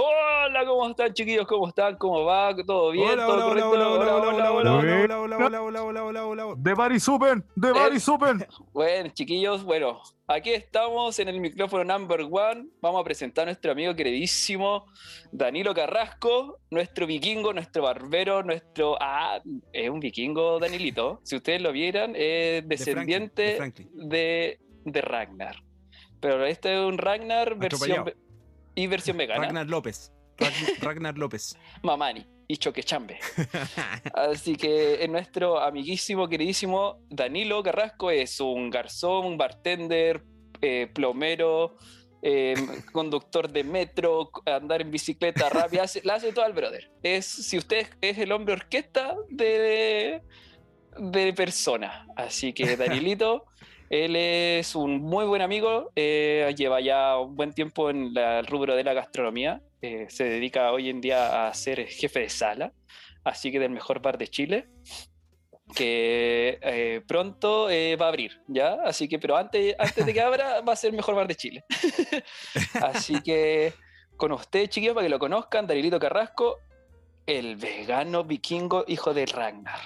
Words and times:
Hola, 0.00 0.64
¿cómo 0.64 0.88
están, 0.88 1.12
chiquillos? 1.12 1.44
¿Cómo 1.48 1.66
están? 1.66 1.96
¿Cómo 1.96 2.24
va? 2.24 2.54
¿Todo 2.64 2.92
bien? 2.92 3.18
Hola, 3.18 3.26
¿Todo 3.26 3.34
hola, 3.34 3.42
hola, 3.48 3.56
correcto? 3.56 3.72
hola, 3.72 5.18
hola, 5.18 5.36
hola, 5.38 5.82
hola, 5.82 5.82
hola, 5.82 6.04
hola. 6.04 6.26
hola. 6.26 6.54
De 6.56 6.74
Bari 6.74 7.00
Supen, 7.00 7.44
de 7.56 7.72
Bari 7.72 7.98
Supen. 7.98 8.46
Bueno, 8.72 9.10
chiquillos, 9.12 9.64
bueno, 9.64 10.00
aquí 10.28 10.50
estamos 10.50 11.18
en 11.18 11.28
el 11.30 11.40
micrófono 11.40 11.82
number 11.82 12.20
one. 12.30 12.68
Vamos 12.80 13.00
a 13.00 13.04
presentar 13.04 13.42
a 13.42 13.46
nuestro 13.46 13.72
amigo 13.72 13.92
queridísimo 13.96 14.86
Danilo 15.32 15.74
Carrasco, 15.74 16.60
nuestro 16.70 17.04
vikingo, 17.04 17.52
nuestro 17.52 17.82
barbero, 17.82 18.44
nuestro. 18.44 18.96
Ah, 19.00 19.40
es 19.72 19.90
un 19.90 19.98
vikingo, 19.98 20.60
Danilito. 20.60 21.20
Si 21.24 21.34
ustedes 21.34 21.60
lo 21.60 21.72
vieran, 21.72 22.12
es 22.14 22.66
descendiente 22.68 23.42
de 23.42 23.56
Franklin. 23.56 23.90
de, 23.94 24.60
de 24.84 25.00
Ragnar. 25.00 25.56
Pero 26.20 26.46
este 26.46 26.74
es 26.74 26.80
un 26.86 26.98
Ragnar 26.98 27.56
versión. 27.56 27.90
Atropellado. 27.98 28.27
Y 28.78 28.86
versión 28.86 29.16
vegana. 29.16 29.42
Ragnar 29.42 29.66
López. 29.68 30.12
Ragn- 30.38 30.78
Ragnar 30.80 31.18
López. 31.18 31.56
Mamani 31.82 32.24
y 32.46 32.56
Choquechambe. 32.56 33.18
Así 34.14 34.54
que 34.56 35.02
es 35.02 35.10
nuestro 35.10 35.58
amiguísimo, 35.60 36.28
queridísimo 36.28 37.00
Danilo 37.10 37.62
Carrasco 37.62 38.10
es 38.10 38.40
un 38.40 38.70
garzón, 38.70 39.26
un 39.26 39.36
bartender, 39.36 40.22
eh, 40.60 40.88
plomero, 40.94 41.76
eh, 42.22 42.54
conductor 42.92 43.50
de 43.50 43.64
metro, 43.64 44.30
andar 44.46 44.80
en 44.80 44.90
bicicleta 44.90 45.48
rápida, 45.50 45.82
hace, 45.82 46.00
la 46.04 46.14
hace 46.14 46.32
todo 46.32 46.46
el 46.46 46.52
brother. 46.52 46.90
Es, 47.02 47.26
si 47.26 47.58
usted 47.58 47.88
es 48.00 48.16
el 48.18 48.30
hombre 48.32 48.54
orquesta 48.54 49.14
de, 49.28 50.22
de 50.98 51.32
persona. 51.32 52.06
Así 52.16 52.52
que 52.52 52.76
Danilito, 52.76 53.44
él 53.90 54.16
es 54.16 54.74
un 54.74 55.00
muy 55.00 55.24
buen 55.26 55.42
amigo, 55.42 55.90
eh, 55.96 56.52
lleva 56.56 56.80
ya 56.80 57.18
un 57.18 57.34
buen 57.34 57.52
tiempo 57.52 57.90
en 57.90 58.12
la- 58.14 58.40
el 58.40 58.46
rubro 58.46 58.76
de 58.76 58.84
la 58.84 58.92
gastronomía, 58.92 59.62
eh, 59.80 60.06
se 60.08 60.24
dedica 60.24 60.72
hoy 60.72 60.90
en 60.90 61.00
día 61.00 61.48
a 61.48 61.54
ser 61.54 61.86
jefe 61.86 62.20
de 62.20 62.28
sala, 62.28 62.72
así 63.24 63.50
que 63.52 63.58
del 63.60 63.70
mejor 63.70 64.00
bar 64.00 64.18
de 64.18 64.28
Chile, 64.28 64.68
que 65.74 66.58
eh, 66.62 67.02
pronto 67.06 67.68
eh, 67.70 67.96
va 67.96 68.06
a 68.06 68.08
abrir, 68.08 68.40
¿ya? 68.48 68.78
Así 68.84 69.08
que, 69.08 69.18
pero 69.18 69.36
antes, 69.36 69.74
antes 69.78 70.06
de 70.06 70.14
que 70.14 70.20
abra, 70.20 70.60
va 70.68 70.72
a 70.72 70.76
ser 70.76 70.90
el 70.90 70.96
mejor 70.96 71.14
bar 71.14 71.28
de 71.28 71.34
Chile. 71.34 71.64
así 72.82 73.20
que 73.22 73.74
con 74.16 74.32
usted, 74.32 74.68
chiquillos, 74.68 74.94
para 74.94 75.06
que 75.06 75.10
lo 75.10 75.18
conozcan, 75.18 75.66
Danilito 75.66 76.00
Carrasco, 76.00 76.58
el 77.26 77.56
vegano 77.56 78.24
vikingo 78.24 78.84
hijo 78.88 79.12
de 79.12 79.26
Ragnar. 79.26 79.78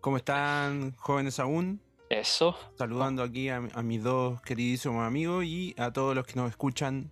¿Cómo 0.00 0.16
están, 0.16 0.92
jóvenes 0.96 1.38
aún? 1.38 1.80
Eso. 2.10 2.56
Saludando 2.76 3.22
aquí 3.22 3.48
a, 3.48 3.62
a 3.72 3.82
mis 3.82 4.02
dos 4.02 4.40
queridísimos 4.42 5.06
amigos 5.06 5.44
y 5.44 5.74
a 5.78 5.92
todos 5.92 6.14
los 6.14 6.26
que 6.26 6.34
nos 6.34 6.50
escuchan. 6.50 7.10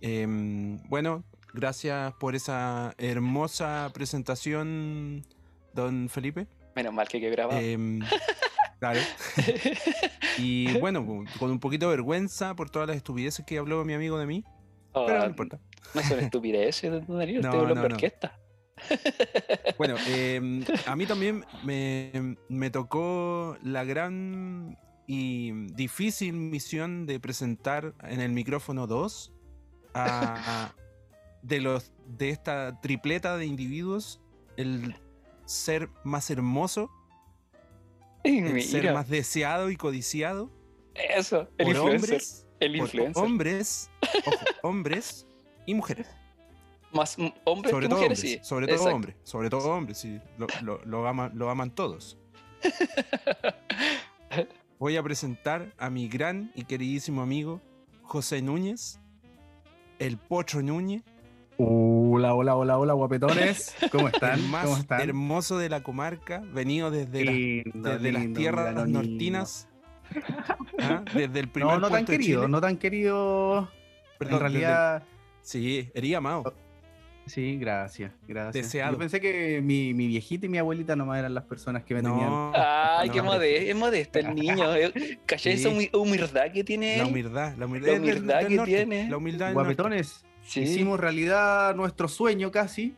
Em, 0.00 0.78
bueno, 0.88 1.22
gracias 1.54 2.12
por 2.14 2.34
esa 2.34 2.92
hermosa 2.98 3.88
presentación, 3.94 5.24
don 5.72 6.08
Felipe. 6.08 6.46
Menos 6.74 6.92
mal 6.92 7.06
que 7.08 7.20
que 7.20 7.30
grabar. 7.30 7.62
Em, 7.62 8.00
claro. 8.80 9.00
Y 10.38 10.76
bueno, 10.80 11.24
con 11.38 11.50
un 11.52 11.60
poquito 11.60 11.86
de 11.88 11.92
vergüenza 11.96 12.54
por 12.56 12.68
todas 12.68 12.88
las 12.88 12.96
estupideces 12.96 13.46
que 13.46 13.58
habló 13.58 13.84
mi 13.84 13.94
amigo 13.94 14.18
de 14.18 14.26
mí, 14.26 14.44
pero 14.92 15.18
no 15.18 15.22
Ah, 15.22 15.26
importa. 15.26 15.58
no 15.94 16.02
son 16.02 16.18
estupideces, 16.18 16.90
don 17.06 17.18
Danilo, 17.18 17.42
No, 17.48 17.66
no, 17.66 17.74
no. 17.76 17.82
orquesta. 17.82 18.38
Bueno, 19.78 19.96
em, 20.06 20.64
a 20.86 20.96
mí 20.96 21.06
también 21.06 21.44
me, 21.64 22.36
me 22.48 22.70
tocó 22.70 23.56
la 23.62 23.84
gran 23.84 24.78
y 25.06 25.52
difícil 25.74 26.32
misión 26.34 27.06
de 27.06 27.20
presentar 27.20 27.94
en 28.02 28.20
el 28.20 28.32
micrófono 28.32 28.86
2 28.86 29.32
a, 29.94 30.64
a- 30.66 30.74
de, 31.42 31.60
los, 31.60 31.92
de 32.06 32.30
esta 32.30 32.80
tripleta 32.80 33.36
de 33.36 33.46
individuos 33.46 34.20
el 34.56 34.96
ser 35.44 35.90
más 36.02 36.30
hermoso, 36.30 36.90
el 38.24 38.62
ser 38.62 38.92
más 38.94 39.08
deseado 39.08 39.70
y 39.70 39.76
codiciado 39.76 40.50
eso, 40.94 41.48
el 41.58 41.66
por 41.66 41.76
influencer. 41.76 42.14
hombres, 42.14 42.46
el 42.60 42.78
por 42.78 42.90
hombres, 43.24 43.90
ojo, 44.26 44.44
hombres 44.62 45.26
y 45.66 45.74
mujeres. 45.74 46.06
Más 46.92 47.16
hombres 47.44 47.70
Sobre 47.72 47.86
que 47.86 47.90
todo 47.90 47.98
mujeres, 48.00 48.18
hombres, 48.18 48.20
sí. 48.20 48.38
sobre 48.42 48.66
todo 48.66 48.76
Exacto. 48.76 48.96
hombres, 48.96 49.16
sobre 49.24 49.50
todo 49.50 49.70
hombres, 49.70 49.98
sí, 49.98 50.20
lo, 50.38 50.46
lo- 50.62 50.80
lo 50.84 51.06
aman, 51.06 51.32
lo 51.34 51.50
aman 51.50 51.70
todos. 51.70 52.16
Voy 54.78 54.96
a 54.96 55.02
presentar 55.02 55.72
a 55.78 55.90
mi 55.90 56.08
gran 56.08 56.52
y 56.54 56.64
queridísimo 56.64 57.22
amigo 57.22 57.60
José 58.02 58.42
Núñez, 58.42 59.00
el 59.98 60.18
Pocho 60.18 60.62
Núñez, 60.62 61.02
Hola, 61.58 62.34
hola, 62.34 62.54
hola, 62.54 62.76
hola, 62.78 62.92
guapetones. 62.92 63.74
¿Cómo 63.90 64.08
el 64.08 64.14
están? 64.14 64.50
más 64.50 64.66
¿Cómo 64.66 64.76
están? 64.76 65.00
hermoso 65.00 65.56
de 65.56 65.70
la 65.70 65.82
comarca, 65.82 66.42
venido 66.52 66.90
desde, 66.90 67.64
desde 67.74 68.12
las 68.12 68.30
tierras 68.34 68.86
nortinas. 68.86 69.66
¿ah? 70.82 71.02
Desde 71.14 71.40
el 71.40 71.48
primer 71.48 71.74
No, 71.76 71.80
no 71.80 71.90
tan 71.90 72.04
querido, 72.04 72.46
no 72.46 72.60
tan 72.60 72.76
querido. 72.76 73.70
Perdón, 74.18 74.34
en 74.34 74.40
realidad, 74.40 75.02
desde 75.02 75.06
el- 75.06 75.12
sí, 75.84 75.90
ería 75.94 76.18
amado. 76.18 76.52
Sí, 77.26 77.56
gracias, 77.58 78.12
gracias. 78.26 78.64
Deseado. 78.64 78.92
Yo 78.92 78.98
pensé 78.98 79.20
que 79.20 79.60
mi, 79.62 79.92
mi 79.94 80.06
viejita 80.06 80.46
y 80.46 80.48
mi 80.48 80.58
abuelita 80.58 80.96
nomás 80.96 81.18
eran 81.18 81.34
las 81.34 81.44
personas 81.44 81.84
que 81.84 81.94
me 81.94 82.02
tenían. 82.02 82.28
No, 82.30 82.52
Ay, 82.54 83.08
No, 83.08 83.14
qué 83.14 83.22
modesto, 83.22 83.70
es 83.70 83.76
modesto 83.76 84.18
el 84.20 84.34
niño. 84.34 84.74
eh. 84.76 85.18
¿Cachai 85.26 85.56
Sí. 85.56 85.60
esa 85.66 85.68
humi- 85.74 85.90
humildad 85.96 86.50
que 86.52 86.64
tiene 86.64 86.98
la 86.98 87.06
humildad, 87.06 87.54
la 87.56 87.66
humildad, 87.66 87.88
La 87.88 87.92
del- 87.98 88.02
humildad 88.02 88.38
del 88.38 88.48
que 88.48 88.54
norte, 88.56 88.70
tiene. 88.76 89.08
La 89.10 89.16
humildad. 89.16 89.52
Guapetones, 89.52 90.24
Sí. 90.42 90.60
hicimos 90.60 90.98
realidad 91.00 91.74
nuestro 91.74 92.08
sueño 92.08 92.50
casi. 92.50 92.94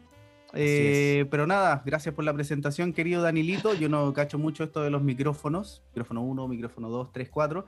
Eh, 0.54 1.26
pero 1.30 1.46
nada, 1.46 1.82
gracias 1.84 2.14
por 2.14 2.24
la 2.24 2.32
presentación, 2.32 2.92
querido 2.92 3.22
Danilito. 3.22 3.74
Yo 3.74 3.88
no 3.88 4.12
cacho 4.14 4.38
mucho 4.38 4.64
esto 4.64 4.82
de 4.82 4.90
los 4.90 5.02
micrófonos. 5.02 5.82
Micrófono 5.90 6.22
1, 6.22 6.48
micrófono 6.48 6.88
2, 6.88 7.12
3, 7.12 7.28
4. 7.28 7.66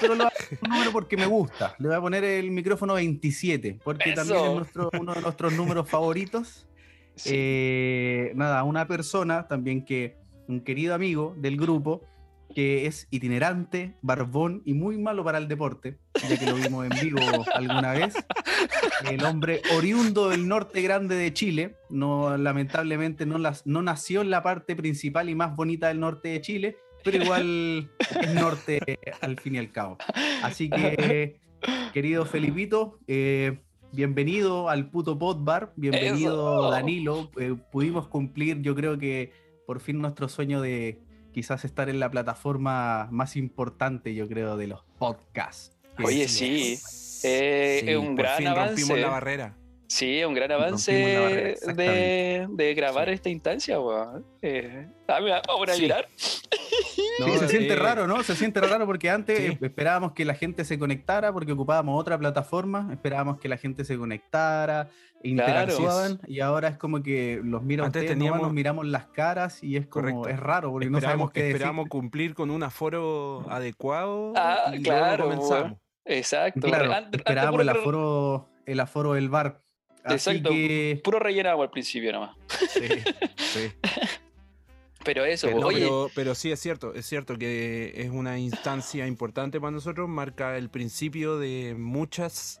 Pero 0.00 0.14
lo 0.14 0.24
voy 0.24 0.26
a 0.26 0.30
poner 0.48 0.58
un 0.62 0.70
número 0.70 0.92
porque 0.92 1.16
me 1.16 1.26
gusta. 1.26 1.74
Le 1.78 1.88
voy 1.88 1.96
a 1.96 2.00
poner 2.00 2.24
el 2.24 2.50
micrófono 2.50 2.94
27, 2.94 3.78
porque 3.84 4.12
también 4.12 4.38
es 4.44 4.52
nuestro- 4.52 4.90
uno 5.00 5.14
de 5.14 5.20
nuestros 5.20 5.52
números 5.52 5.88
favoritos. 5.88 6.66
Sí. 7.14 7.30
Eh, 7.34 8.32
nada, 8.34 8.62
una 8.64 8.86
persona 8.86 9.46
también 9.48 9.84
que, 9.84 10.16
un 10.48 10.60
querido 10.60 10.94
amigo 10.94 11.34
del 11.36 11.56
grupo, 11.56 12.02
que 12.58 12.86
es 12.86 13.06
itinerante, 13.12 13.94
barbón 14.02 14.62
y 14.64 14.74
muy 14.74 14.98
malo 14.98 15.22
para 15.22 15.38
el 15.38 15.46
deporte, 15.46 16.00
ya 16.28 16.36
que 16.36 16.44
lo 16.44 16.56
vimos 16.56 16.86
en 16.86 17.00
vivo 17.00 17.20
alguna 17.54 17.92
vez. 17.92 18.16
El 19.08 19.22
hombre 19.22 19.62
oriundo 19.76 20.30
del 20.30 20.48
norte 20.48 20.82
grande 20.82 21.14
de 21.14 21.32
Chile, 21.32 21.76
no, 21.88 22.36
lamentablemente 22.36 23.26
no, 23.26 23.38
las, 23.38 23.64
no 23.64 23.80
nació 23.80 24.22
en 24.22 24.30
la 24.30 24.42
parte 24.42 24.74
principal 24.74 25.30
y 25.30 25.36
más 25.36 25.54
bonita 25.54 25.86
del 25.86 26.00
norte 26.00 26.30
de 26.30 26.40
Chile, 26.40 26.76
pero 27.04 27.22
igual 27.22 27.92
es 28.20 28.34
norte 28.34 28.80
al 29.20 29.38
fin 29.38 29.54
y 29.54 29.58
al 29.58 29.70
cabo. 29.70 29.96
Así 30.42 30.68
que, 30.68 31.38
querido 31.92 32.26
Felipito, 32.26 32.98
eh, 33.06 33.60
bienvenido 33.92 34.68
al 34.68 34.90
puto 34.90 35.16
Podbar, 35.16 35.72
bienvenido 35.76 36.58
Eso. 36.58 36.70
Danilo. 36.72 37.30
Eh, 37.38 37.54
pudimos 37.70 38.08
cumplir, 38.08 38.62
yo 38.62 38.74
creo 38.74 38.98
que 38.98 39.30
por 39.64 39.78
fin 39.78 40.00
nuestro 40.00 40.28
sueño 40.28 40.60
de 40.60 40.98
quizás 41.38 41.64
estar 41.64 41.88
en 41.88 42.00
la 42.00 42.10
plataforma 42.10 43.06
más 43.12 43.36
importante, 43.36 44.12
yo 44.12 44.26
creo, 44.26 44.56
de 44.56 44.66
los 44.66 44.82
podcasts. 44.98 45.70
Oye, 46.02 46.24
es- 46.24 46.32
sí. 46.32 46.76
Eh, 47.22 47.84
es 47.86 47.96
un 47.96 48.16
por 48.16 48.24
gran 48.24 48.38
fin 48.38 48.46
avance. 48.48 48.68
rompimos 48.82 48.98
la 48.98 49.08
barrera. 49.08 49.54
Sí, 49.88 50.22
un 50.22 50.34
gran 50.34 50.52
avance 50.52 50.92
de, 50.92 52.74
grabar 52.76 53.08
Sí. 53.08 53.14
esta 53.14 53.28
instancia, 53.30 53.80
weón. 53.80 54.24
Eh, 54.42 54.86
ah, 55.08 55.18
mira, 55.20 55.40
ahora 55.48 55.72
a 55.72 55.76
Sí. 55.76 55.88
No, 57.20 57.26
Sí, 57.26 57.38
se 57.38 57.48
siente 57.48 57.72
eh, 57.72 57.76
raro, 57.76 58.06
¿no? 58.06 58.22
Se 58.22 58.36
siente 58.36 58.60
raro 58.60 58.84
porque 58.86 59.08
antes 59.10 59.38
Sí. 59.38 59.58
esperábamos 59.60 60.12
que 60.12 60.24
la 60.24 60.34
gente 60.34 60.64
se 60.64 60.78
conectara 60.78 61.32
porque 61.32 61.52
ocupábamos 61.52 61.98
otra 62.00 62.18
plataforma, 62.18 62.88
esperábamos 62.92 63.38
que 63.38 63.48
la 63.48 63.56
gente 63.56 63.84
se 63.84 63.96
conectara, 63.96 64.90
interactuaban 65.22 66.20
y 66.26 66.40
ahora 66.40 66.68
es 66.68 66.76
como 66.76 67.02
que 67.02 67.40
los 67.42 67.62
mira 67.62 67.86
Antes 67.86 68.06
teníamos- 68.06 68.42
nos 68.42 68.52
miramos 68.52 68.86
las 68.86 69.06
caras 69.06 69.62
y 69.64 69.76
es 69.76 69.86
como, 69.86 70.02
Correcto. 70.22 70.28
es 70.28 70.38
raro 70.40 70.70
porque 70.70 70.90
no 70.90 71.00
sabemos 71.00 71.30
qué 71.32 71.40
decir. 71.40 71.56
esperábamos 71.56 71.88
cumplir 71.88 72.34
con 72.34 72.50
un 72.50 72.62
aforo 72.62 73.46
adecuado 73.50 74.32
Ah, 74.36 74.66
y 74.74 74.78
luego 74.78 74.82
claro, 75.00 75.24
comenzamos. 75.24 75.78
Exacto. 76.04 76.60
Claro, 76.60 76.92
esperábamos 77.12 77.60
el 77.62 77.68
aforo, 77.70 78.48
el 78.66 78.80
aforo 78.80 79.14
del 79.14 79.28
bar. 79.28 79.62
Así 80.04 80.30
Exacto. 80.30 80.50
que 80.50 81.00
Puro 81.04 81.18
rellenado 81.18 81.62
al 81.62 81.70
principio 81.70 82.12
nomás. 82.12 82.36
Sí, 82.70 82.80
sí. 83.36 83.72
Pero 85.04 85.24
eso, 85.24 85.48
No, 85.50 85.68
oye, 85.68 85.78
pero, 85.80 86.10
pero 86.14 86.34
sí 86.34 86.50
es 86.50 86.60
cierto, 86.60 86.92
es 86.92 87.06
cierto 87.06 87.38
que 87.38 87.92
es 87.96 88.10
una 88.10 88.38
instancia 88.38 89.06
importante 89.06 89.58
para 89.60 89.70
nosotros, 89.70 90.06
marca 90.08 90.58
el 90.58 90.68
principio 90.68 91.38
de 91.38 91.74
muchas 91.78 92.60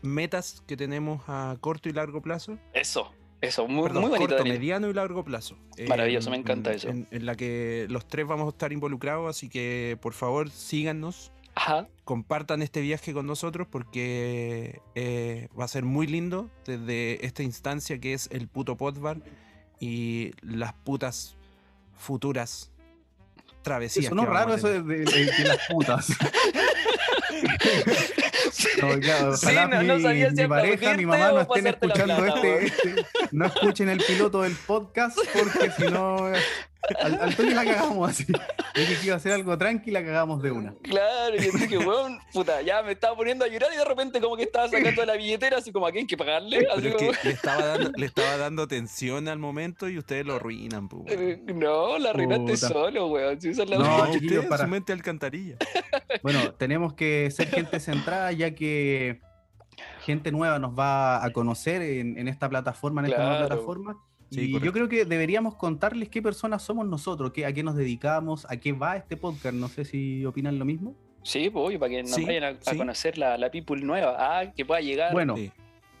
metas 0.00 0.62
que 0.66 0.76
tenemos 0.76 1.22
a 1.26 1.56
corto 1.60 1.88
y 1.90 1.92
largo 1.92 2.22
plazo. 2.22 2.56
eso, 2.72 3.12
eso, 3.42 3.66
muy, 3.68 3.82
Perdón, 3.88 4.02
muy 4.02 4.10
bonito, 4.10 4.28
corto, 4.28 4.36
Daniel. 4.38 4.58
mediano 4.58 4.88
y 4.88 4.94
largo 4.94 5.22
plazo. 5.24 5.58
Maravilloso, 5.86 6.30
me 6.30 6.36
encanta 6.38 6.72
eso. 6.72 6.88
En, 6.88 7.08
en 7.10 7.26
la 7.26 7.34
que 7.34 7.86
los 7.90 8.06
tres 8.06 8.26
vamos 8.26 8.46
a 8.46 8.50
estar 8.50 8.72
involucrados, 8.72 9.28
así 9.28 9.50
que 9.50 9.98
por 10.00 10.14
favor 10.14 10.48
síganos 10.50 11.30
Ajá. 11.54 11.86
compartan 12.04 12.62
este 12.62 12.80
viaje 12.80 13.12
con 13.12 13.26
nosotros 13.26 13.66
porque 13.70 14.80
eh, 14.94 15.48
va 15.58 15.64
a 15.64 15.68
ser 15.68 15.84
muy 15.84 16.06
lindo 16.06 16.50
desde 16.64 17.24
esta 17.26 17.42
instancia 17.42 17.98
que 18.00 18.14
es 18.14 18.28
el 18.32 18.48
puto 18.48 18.76
podbar 18.76 19.18
y 19.78 20.30
las 20.42 20.72
putas 20.72 21.36
futuras 21.96 22.70
travesías. 23.62 24.08
Que 24.08 24.14
vamos 24.14 24.30
raro 24.32 24.54
eso 24.54 24.68
de, 24.68 24.82
de- 24.82 25.04
de 25.04 25.44
las 25.44 25.58
putas. 25.68 26.08
No, 28.80 28.98
claro, 29.00 29.36
Sí, 29.36 29.46
ojalá 29.46 29.66
no- 29.68 29.82
no 29.82 29.96
mi, 29.96 30.02
sabía 30.02 30.30
si 30.30 30.42
mi 30.42 30.48
pareja, 30.48 30.94
mi 30.96 31.06
mamá 31.06 31.32
no 31.32 31.40
estén 31.42 31.66
escuchando 31.68 32.16
plata, 32.16 32.34
este, 32.36 32.66
este- 32.66 33.06
No 33.32 33.46
escuchen 33.46 33.88
el 33.88 33.98
piloto 33.98 34.42
del 34.42 34.54
podcast 34.54 35.16
porque 35.32 35.70
si 35.70 35.84
no. 35.84 36.16
Al, 37.00 37.20
al 37.20 37.36
toque 37.36 37.54
la 37.54 37.64
cagamos 37.64 38.10
así. 38.10 38.24
Dije 38.74 38.96
que 39.00 39.06
iba 39.06 39.14
a 39.14 39.16
hacer 39.18 39.32
algo 39.32 39.56
tranqui 39.56 39.90
la 39.92 40.04
cagamos 40.04 40.42
de 40.42 40.50
una. 40.50 40.74
Claro, 40.82 41.34
y 41.36 41.38
entonces 41.44 41.68
que, 41.68 41.78
weón, 41.78 42.18
puta, 42.32 42.60
ya 42.62 42.82
me 42.82 42.92
estaba 42.92 43.16
poniendo 43.16 43.44
a 43.44 43.48
llorar 43.48 43.70
y 43.72 43.76
de 43.76 43.84
repente 43.84 44.20
como 44.20 44.36
que 44.36 44.42
estaba 44.44 44.68
sacando 44.68 45.04
la 45.04 45.14
billetera, 45.14 45.58
así 45.58 45.70
como 45.72 45.86
a 45.86 45.92
quién 45.92 46.02
hay 46.02 46.06
que 46.08 46.16
pagarle. 46.16 46.66
Así 46.72 46.82
Pero 46.82 46.88
es 46.88 46.94
como, 46.96 47.12
que 47.12 47.28
le 47.28 47.34
estaba, 47.34 47.64
dando, 47.66 47.90
le 47.96 48.06
estaba 48.06 48.36
dando 48.36 48.66
tensión 48.68 49.28
al 49.28 49.38
momento 49.38 49.88
y 49.88 49.98
ustedes 49.98 50.26
lo 50.26 50.34
arruinan. 50.34 50.88
po, 50.88 50.98
weón. 50.98 51.08
eh, 51.20 51.42
no, 51.54 51.98
la 51.98 52.10
arruinaste 52.10 52.52
Puta. 52.54 52.68
solo, 52.68 53.06
weón. 53.06 53.40
Si 53.40 53.50
esa 53.50 53.62
es 53.62 53.70
la 53.70 53.78
No, 53.78 53.84
weá. 53.84 53.98
No, 54.06 54.12
chiquillos, 54.12 54.36
usted, 54.38 54.48
para- 54.48 54.64
su 54.64 54.70
mente 54.70 54.92
alcantarilla. 54.92 55.56
Bueno, 56.22 56.52
tenemos 56.54 56.92
que 56.94 57.30
ser 57.30 57.48
gente 57.48 57.80
centrada 57.80 58.30
ya 58.32 58.54
que 58.54 59.20
gente 60.04 60.30
nueva 60.30 60.58
nos 60.58 60.78
va 60.78 61.24
a 61.24 61.30
conocer 61.32 61.80
en, 61.82 62.18
en 62.18 62.28
esta 62.28 62.48
plataforma, 62.50 63.00
en 63.00 63.06
esta 63.06 63.22
nueva 63.22 63.46
plataforma. 63.46 63.96
Sí, 64.32 64.40
y 64.40 64.52
correcto. 64.52 64.64
yo 64.66 64.72
creo 64.72 64.88
que 64.88 65.04
deberíamos 65.04 65.54
contarles 65.56 66.08
qué 66.08 66.22
personas 66.22 66.62
somos 66.62 66.86
nosotros, 66.86 67.32
qué, 67.32 67.44
a 67.46 67.52
qué 67.52 67.62
nos 67.62 67.76
dedicamos, 67.76 68.46
a 68.50 68.56
qué 68.56 68.72
va 68.72 68.96
este 68.96 69.16
podcast. 69.16 69.54
No 69.54 69.68
sé 69.68 69.84
si 69.84 70.24
opinan 70.24 70.58
lo 70.58 70.64
mismo. 70.64 70.94
Sí, 71.22 71.50
pues, 71.50 71.78
para 71.78 71.90
que 71.90 72.02
nos 72.02 72.12
Sí, 72.12 72.24
vayan 72.24 72.44
a, 72.44 72.76
conocer 72.76 73.18
la, 73.18 73.36
la 73.38 73.50
people 73.50 73.80
nueva. 73.82 74.16
Ah, 74.18 74.52
que 74.52 74.64
pueda 74.64 74.80
llegar. 74.80 75.12
Bueno, 75.12 75.36
Sí. 75.36 75.52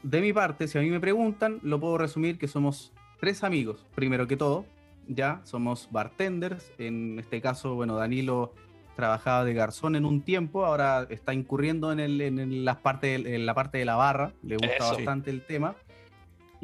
de 0.02 0.20
mi 0.20 0.32
parte, 0.32 0.66
si 0.66 0.78
a 0.78 0.80
mí 0.80 0.90
me 0.90 0.98
preguntan, 0.98 1.60
lo 1.62 1.78
puedo 1.78 1.98
resumir 1.98 2.38
que 2.38 2.48
somos 2.48 2.92
tres 3.20 3.44
amigos. 3.44 3.86
Primero 3.94 4.26
que 4.26 4.36
todo, 4.36 4.64
ya 5.06 5.40
somos 5.44 5.88
bartenders. 5.92 6.72
En 6.78 7.18
este 7.20 7.40
caso, 7.40 7.74
bueno, 7.74 7.94
Danilo 7.96 8.54
trabajaba 8.96 9.44
de 9.44 9.54
garzón 9.54 9.94
en 9.96 10.04
un 10.04 10.22
tiempo, 10.22 10.64
ahora 10.66 11.06
está 11.08 11.32
incurriendo 11.34 11.92
en, 11.92 12.00
el, 12.00 12.20
en, 12.20 12.38
el- 12.38 12.64
las 12.64 12.76
partes 12.78 13.24
en 13.24 13.46
la 13.46 13.54
parte 13.54 13.78
de 13.78 13.84
la 13.84 13.96
barra, 13.96 14.32
le 14.42 14.56
gusta 14.56 14.76
Eso. 14.76 14.94
bastante 14.96 15.30
el 15.30 15.42
tema. 15.46 15.76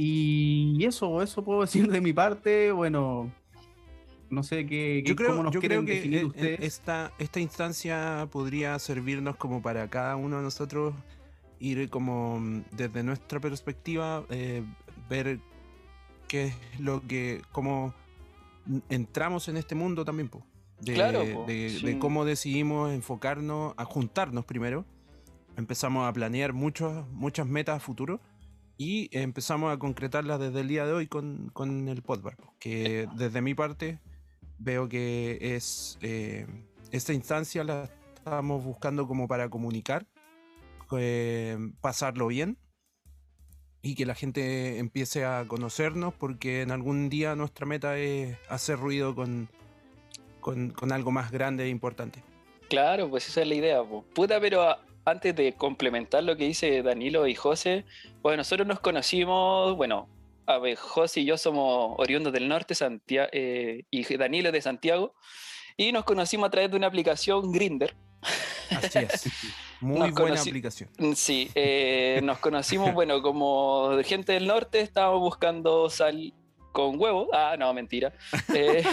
Y 0.00 0.84
eso, 0.84 1.20
eso 1.22 1.42
puedo 1.42 1.60
decir 1.62 1.90
de 1.90 2.00
mi 2.00 2.12
parte, 2.12 2.70
bueno, 2.70 3.32
no 4.30 4.42
sé 4.44 4.64
qué, 4.64 5.02
Yo 5.04 5.16
creo, 5.16 5.30
cómo 5.30 5.42
nos 5.42 5.52
yo 5.52 5.60
creo 5.60 5.84
que 5.84 6.20
eh, 6.20 6.24
ustedes. 6.24 6.60
esta, 6.60 7.12
esta 7.18 7.40
instancia 7.40 8.28
podría 8.30 8.78
servirnos 8.78 9.34
como 9.34 9.60
para 9.60 9.88
cada 9.90 10.14
uno 10.14 10.36
de 10.36 10.44
nosotros 10.44 10.94
ir 11.58 11.90
como 11.90 12.38
mm, 12.38 12.62
desde 12.70 13.02
nuestra 13.02 13.40
perspectiva, 13.40 14.24
eh, 14.30 14.62
ver 15.10 15.40
qué 16.28 16.44
es 16.44 16.54
lo 16.78 17.04
que, 17.04 17.42
cómo 17.50 17.92
entramos 18.88 19.48
en 19.48 19.56
este 19.56 19.74
mundo 19.74 20.04
también, 20.04 20.28
po. 20.28 20.44
De, 20.80 20.94
Claro, 20.94 21.24
po, 21.34 21.44
de, 21.44 21.70
sí. 21.70 21.84
de 21.84 21.98
cómo 21.98 22.24
decidimos 22.24 22.92
enfocarnos, 22.92 23.74
a 23.76 23.84
juntarnos 23.84 24.44
primero. 24.44 24.84
Empezamos 25.56 26.08
a 26.08 26.12
planear 26.12 26.52
muchos, 26.52 27.04
muchas 27.10 27.48
metas 27.48 27.78
a 27.78 27.80
futuro 27.80 28.20
y 28.78 29.08
empezamos 29.16 29.72
a 29.72 29.78
concretarlas 29.78 30.38
desde 30.40 30.60
el 30.60 30.68
día 30.68 30.86
de 30.86 30.92
hoy 30.92 31.06
con, 31.08 31.50
con 31.52 31.88
el 31.88 32.00
podbar. 32.02 32.36
po, 32.36 32.54
Que 32.58 33.08
desde 33.16 33.42
mi 33.42 33.52
parte 33.54 33.98
veo 34.58 34.88
que 34.88 35.38
es 35.40 35.98
eh, 36.00 36.46
esta 36.90 37.12
instancia 37.12 37.64
la 37.64 37.90
estamos 38.16 38.64
buscando 38.64 39.06
como 39.08 39.26
para 39.28 39.48
comunicar, 39.50 40.06
eh, 40.96 41.58
pasarlo 41.80 42.28
bien 42.28 42.56
y 43.82 43.94
que 43.94 44.06
la 44.06 44.14
gente 44.14 44.78
empiece 44.78 45.24
a 45.24 45.44
conocernos 45.46 46.14
porque 46.14 46.62
en 46.62 46.70
algún 46.70 47.08
día 47.08 47.34
nuestra 47.36 47.66
meta 47.66 47.98
es 47.98 48.36
hacer 48.48 48.78
ruido 48.78 49.14
con, 49.14 49.48
con, 50.40 50.70
con 50.70 50.92
algo 50.92 51.10
más 51.10 51.30
grande 51.30 51.64
e 51.64 51.68
importante. 51.68 52.22
Claro, 52.68 53.08
pues 53.08 53.28
esa 53.28 53.42
es 53.42 53.48
la 53.48 53.54
idea. 53.54 53.82
po. 53.82 54.04
Puta, 54.14 54.40
pero 54.40 54.62
a- 54.62 54.78
antes 55.10 55.34
de 55.34 55.54
complementar 55.54 56.22
lo 56.24 56.36
que 56.36 56.44
dice 56.44 56.82
Danilo 56.82 57.26
y 57.26 57.34
José, 57.34 57.84
bueno, 58.22 58.38
nosotros 58.38 58.66
nos 58.66 58.80
conocimos, 58.80 59.76
bueno, 59.76 60.08
a 60.46 60.58
ver, 60.58 60.76
José 60.76 61.20
y 61.20 61.24
yo 61.26 61.36
somos 61.36 61.94
oriundos 61.98 62.32
del 62.32 62.48
norte, 62.48 62.74
Santiago, 62.74 63.28
y 63.32 64.16
Danilo 64.16 64.52
de 64.52 64.62
Santiago, 64.62 65.14
y 65.76 65.92
nos 65.92 66.04
conocimos 66.04 66.48
a 66.48 66.50
través 66.50 66.70
de 66.70 66.76
una 66.76 66.86
aplicación 66.86 67.52
Grinder. 67.52 67.94
Así 68.70 68.98
es. 68.98 69.28
Muy 69.80 70.10
Nos 70.10 70.12
buena 70.12 70.40
aplicación. 70.40 70.90
Sí, 71.14 71.50
eh, 71.54 72.20
nos 72.24 72.38
conocimos, 72.38 72.92
bueno, 72.94 73.22
como 73.22 73.90
gente 74.04 74.32
del 74.32 74.48
norte, 74.48 74.80
estábamos 74.80 75.20
buscando 75.20 75.88
sal 75.88 76.34
con 76.72 77.00
huevo. 77.00 77.28
Ah, 77.32 77.56
no, 77.58 77.72
mentira. 77.74 78.12
Eh, 78.54 78.84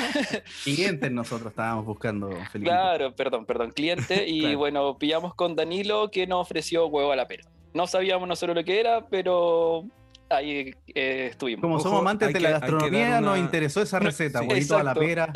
Clientes 0.63 1.11
nosotros 1.11 1.51
estábamos 1.51 1.85
buscando, 1.85 2.29
Felipe. 2.51 2.69
Claro, 2.71 3.15
perdón, 3.15 3.45
perdón, 3.45 3.71
cliente. 3.71 4.25
Y 4.27 4.41
Claro. 4.41 4.57
bueno, 4.57 4.97
pillamos 4.97 5.33
con 5.35 5.55
Danilo 5.55 6.09
que 6.11 6.27
nos 6.27 6.41
ofreció 6.41 6.87
huevo 6.87 7.11
a 7.11 7.15
la 7.15 7.27
pera. 7.27 7.43
No 7.73 7.87
sabíamos 7.87 8.27
nosotros 8.27 8.55
lo 8.55 8.63
que 8.63 8.79
era, 8.79 9.05
pero 9.07 9.83
ahí 10.29 10.73
eh, 10.95 11.27
estuvimos. 11.31 11.61
Como 11.61 11.75
Ojo, 11.75 11.83
somos 11.83 11.99
amantes 12.01 12.29
de 12.29 12.33
que- 12.33 12.39
la 12.39 12.47
que 12.47 12.53
gastronomía, 12.59 13.21
nos 13.21 13.37
interesó 13.45 13.81
esa 13.81 13.99
receta, 13.99 14.39
sí, 14.39 14.47
huevito 14.47 14.77
a 14.77 14.83
la 14.83 14.93
pera. 14.93 15.31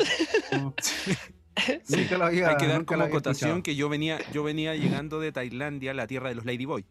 No, 0.52 0.74
Sí. 1.84 1.96
Nunca 1.96 2.16
lo 2.16 2.24
había, 2.24 2.48
Hay 2.48 2.56
que 2.56 2.66
dar 2.66 2.84
como 2.86 3.04
escuchado. 3.04 3.62
que 3.62 3.74
yo 3.76 3.90
venía, 3.90 4.18
yo 4.32 4.42
venía 4.42 4.74
llegando 4.76 5.20
de 5.20 5.30
Tailandia, 5.30 5.92
la 5.92 6.06
tierra 6.06 6.30
de 6.30 6.36
los 6.36 6.46
Ladyboy. 6.46 6.86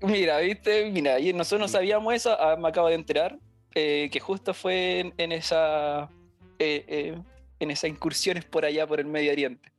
Mira, 0.00 0.38
viste, 0.38 0.90
mira, 0.90 1.18
y 1.20 1.32
nosotros 1.34 1.60
no 1.60 1.68
sabíamos 1.68 2.14
eso, 2.14 2.34
ah, 2.40 2.56
me 2.56 2.68
acabo 2.68 2.88
de 2.88 2.94
enterar 2.94 3.38
eh, 3.74 4.08
que 4.12 4.20
justo 4.20 4.54
fue 4.54 5.00
en, 5.00 5.14
en 5.18 5.32
esa 5.32 6.10
eh, 6.58 6.84
eh, 6.88 7.18
en 7.60 7.70
esas 7.70 7.90
incursiones 7.90 8.44
por 8.44 8.64
allá 8.64 8.86
por 8.86 9.00
el 9.00 9.06
Medio 9.06 9.32
Oriente. 9.32 9.72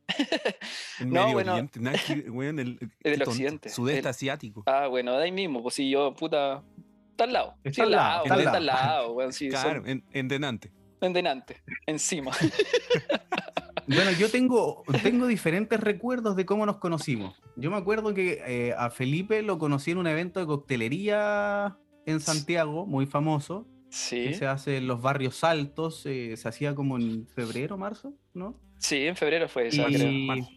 En 0.98 1.08
No, 1.10 1.22
Medio 1.22 1.32
bueno. 1.34 1.52
Oriente, 1.52 1.80
nada 1.80 1.98
el, 2.08 2.78
del 3.02 3.22
occidente, 3.22 3.68
Sudeste 3.70 4.00
el- 4.00 4.06
asiático. 4.06 4.62
Ah, 4.66 4.86
bueno, 4.88 5.16
de 5.16 5.24
ahí 5.24 5.32
mismo, 5.32 5.62
pues 5.62 5.74
si 5.76 5.88
yo, 5.90 6.14
puta, 6.14 6.62
está 7.10 7.24
al 7.24 7.32
lado. 7.32 7.54
Está 7.64 7.74
Sí, 7.74 7.80
al 7.82 7.90
lado, 7.92 8.24
lado, 8.26 8.40
está 8.40 8.50
al 8.50 8.56
al 8.56 8.66
lado. 8.66 8.86
lado, 9.02 9.12
weón, 9.14 9.32
sí, 9.32 9.50
son 9.50 9.60
claro, 9.62 9.86
en, 9.86 10.04
en 10.12 10.28
Denante. 10.28 10.72
en 11.00 11.12
delante, 11.12 11.62
encima. 11.86 12.32
Bueno, 13.86 14.12
yo 14.12 14.30
tengo, 14.30 14.84
tengo 15.02 15.26
diferentes 15.26 15.80
recuerdos 15.80 16.36
de 16.36 16.46
cómo 16.46 16.64
nos 16.64 16.76
conocimos. 16.76 17.42
Yo 17.56 17.72
me 17.72 17.76
acuerdo 17.76 18.14
que 18.14 18.40
eh, 18.46 18.72
a 18.78 18.88
Felipe 18.90 19.42
lo 19.42 19.58
conocí 19.58 19.90
en 19.90 19.98
un 19.98 20.06
evento 20.06 20.38
de 20.38 20.46
coctelería 20.46 21.76
en 22.06 22.20
Santiago, 22.20 22.86
muy 22.86 23.06
famoso, 23.06 23.66
Sí, 23.90 24.22
que 24.24 24.34
se 24.34 24.46
hace 24.46 24.76
en 24.78 24.86
los 24.86 25.02
barrios 25.02 25.42
altos, 25.44 26.06
eh, 26.06 26.36
se 26.36 26.48
hacía 26.48 26.74
como 26.74 26.96
en 26.96 27.26
febrero, 27.26 27.76
marzo, 27.76 28.14
¿no? 28.34 28.54
sí, 28.78 29.06
en 29.06 29.16
febrero 29.16 29.48
fue 29.48 29.66
esa, 29.68 29.88
Y 29.88 29.94
creo. 29.94 30.12
Marzo. 30.12 30.50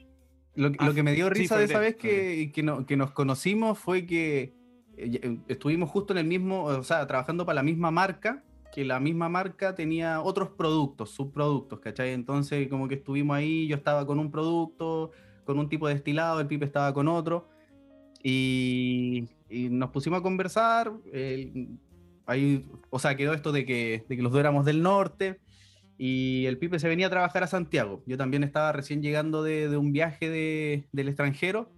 lo, 0.55 0.71
Ah, 0.77 0.85
lo 0.87 0.93
que 0.93 1.03
me 1.03 1.13
dio 1.13 1.27
sí, 1.29 1.33
risa 1.41 1.57
de 1.57 1.65
esa 1.65 1.79
vez 1.79 1.95
que, 1.95 2.51
que, 2.53 2.63
no- 2.63 2.85
que 2.85 2.95
nos 2.95 3.11
conocimos 3.11 3.77
fue 3.79 4.05
que 4.05 4.53
eh, 4.97 5.19
eh, 5.23 5.37
estuvimos 5.47 5.89
justo 5.89 6.13
en 6.13 6.19
el 6.19 6.27
mismo, 6.27 6.63
o 6.65 6.83
sea, 6.83 7.05
trabajando 7.07 7.45
para 7.45 7.55
la 7.55 7.63
misma 7.63 7.89
marca, 7.91 8.43
que 8.71 8.85
la 8.85 8.99
misma 8.99 9.29
marca 9.29 9.73
tenía 9.75 10.21
otros 10.21 10.49
productos, 10.49 11.09
subproductos, 11.11 11.79
¿cachai? 11.79 12.11
Entonces 12.11 12.67
como 12.69 12.87
que 12.87 12.95
estuvimos 12.95 13.35
ahí, 13.35 13.67
yo 13.67 13.75
estaba 13.75 14.05
con 14.05 14.19
un 14.19 14.29
producto, 14.31 15.11
con 15.43 15.57
un 15.59 15.67
tipo 15.69 15.87
de 15.87 15.95
destilado, 15.95 16.39
el 16.39 16.47
Pipe 16.47 16.65
estaba 16.65 16.93
con 16.93 17.07
otro, 17.07 17.49
y, 18.21 19.27
y 19.49 19.69
nos 19.69 19.89
pusimos 19.89 20.19
a 20.19 20.23
conversar, 20.23 20.91
eh, 21.11 21.51
ahí, 22.25 22.65
o 22.89 22.99
sea, 22.99 23.15
quedó 23.15 23.33
esto 23.33 23.51
de 23.51 23.65
que, 23.65 24.05
de 24.07 24.15
que 24.15 24.21
los 24.21 24.31
dos 24.31 24.39
éramos 24.39 24.65
del 24.65 24.81
norte, 24.81 25.39
y 25.97 26.45
el 26.47 26.57
Pipe 26.57 26.79
se 26.79 26.87
venía 26.87 27.07
a 27.07 27.09
trabajar 27.09 27.43
a 27.43 27.47
Santiago. 27.47 28.01
Yo 28.07 28.17
también 28.17 28.43
estaba 28.43 28.71
recién 28.71 29.01
llegando 29.01 29.43
de, 29.43 29.69
de 29.69 29.77
un 29.77 29.91
viaje 29.93 30.29
de- 30.29 30.87
del 30.91 31.07
extranjero 31.07 31.71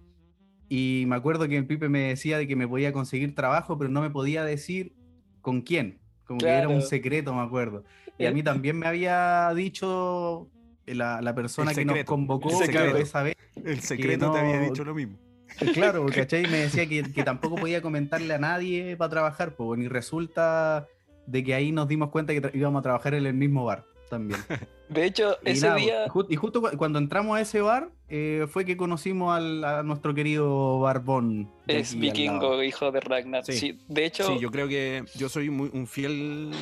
y 0.68 1.04
me 1.06 1.16
acuerdo 1.16 1.46
que 1.48 1.56
el 1.56 1.66
Pipe 1.66 1.88
me 1.88 2.00
decía 2.08 2.38
de 2.38 2.48
que 2.48 2.56
me 2.56 2.66
podía 2.66 2.92
conseguir 2.92 3.34
trabajo, 3.34 3.76
pero 3.78 3.90
no 3.90 4.00
me 4.00 4.10
podía 4.10 4.42
decir 4.44 4.94
con 5.42 5.60
quién. 5.60 6.00
Como 6.24 6.38
que 6.40 6.48
era 6.48 6.66
un 6.66 6.76
Claro. 6.76 6.88
secreto, 6.88 7.34
me 7.34 7.42
acuerdo. 7.42 7.84
Y 8.18 8.24
a 8.26 8.32
mí 8.32 8.42
también 8.42 8.78
me 8.78 8.86
había 8.86 9.52
dicho 9.54 10.50
la, 10.86 11.20
la 11.20 11.34
persona 11.34 11.72
que 11.74 11.84
nos 11.84 12.02
convocó 12.04 12.48
el 12.48 12.68
claro, 12.70 12.86
secreto. 12.86 12.96
esa 13.06 13.22
vez. 13.22 13.36
El 13.64 13.80
secreto 13.80 14.32
te 14.32 14.38
no- 14.40 14.44
había 14.48 14.60
dicho 14.60 14.82
lo 14.82 14.94
mismo. 14.94 15.18
Claro, 15.74 16.06
¿cachai? 16.06 16.42
Me 16.44 16.58
decía 16.58 16.86
que, 16.88 17.02
que 17.12 17.22
tampoco 17.22 17.56
podía 17.56 17.80
comentarle 17.82 18.34
a 18.34 18.38
nadie 18.38 18.96
para 18.96 19.10
trabajar, 19.10 19.54
pues, 19.54 19.80
y 19.80 19.88
resulta 19.88 20.86
de 21.26 21.42
que 21.44 21.54
ahí 21.54 21.72
nos 21.72 21.88
dimos 21.88 22.10
cuenta 22.10 22.32
que 22.32 22.50
íbamos 22.56 22.80
a 22.80 22.82
trabajar 22.82 23.14
en 23.14 23.26
el 23.26 23.34
mismo 23.34 23.64
bar 23.64 23.84
también. 24.08 24.40
De 24.88 25.04
hecho, 25.04 25.36
Y, 25.44 25.50
ese 25.50 25.66
nada, 25.66 25.78
día, 25.78 26.06
ju- 26.06 26.26
y 26.28 26.36
justo 26.36 26.60
cu- 26.62 26.76
cuando 26.76 27.00
entramos 27.00 27.36
a 27.36 27.40
ese 27.40 27.60
bar, 27.60 27.90
eh, 28.08 28.46
fue 28.48 28.64
que 28.64 28.76
conocimos 28.76 29.36
al- 29.36 29.64
a 29.64 29.82
nuestro 29.82 30.14
querido 30.14 30.78
Barbón. 30.78 31.50
es 31.66 31.98
vikingo, 31.98 32.62
hijo 32.62 32.92
de 32.92 33.00
Ragnar. 33.00 33.44
Sí. 33.44 33.52
Sí. 33.54 33.78
de 33.88 34.04
hecho, 34.06 34.28
Sí, 34.28 34.38
yo 34.38 34.52
creo 34.52 34.68
que 34.68 35.04
yo 35.16 35.28
soy 35.28 35.50
muy, 35.50 35.70
un 35.72 35.88
fiel 35.88 36.52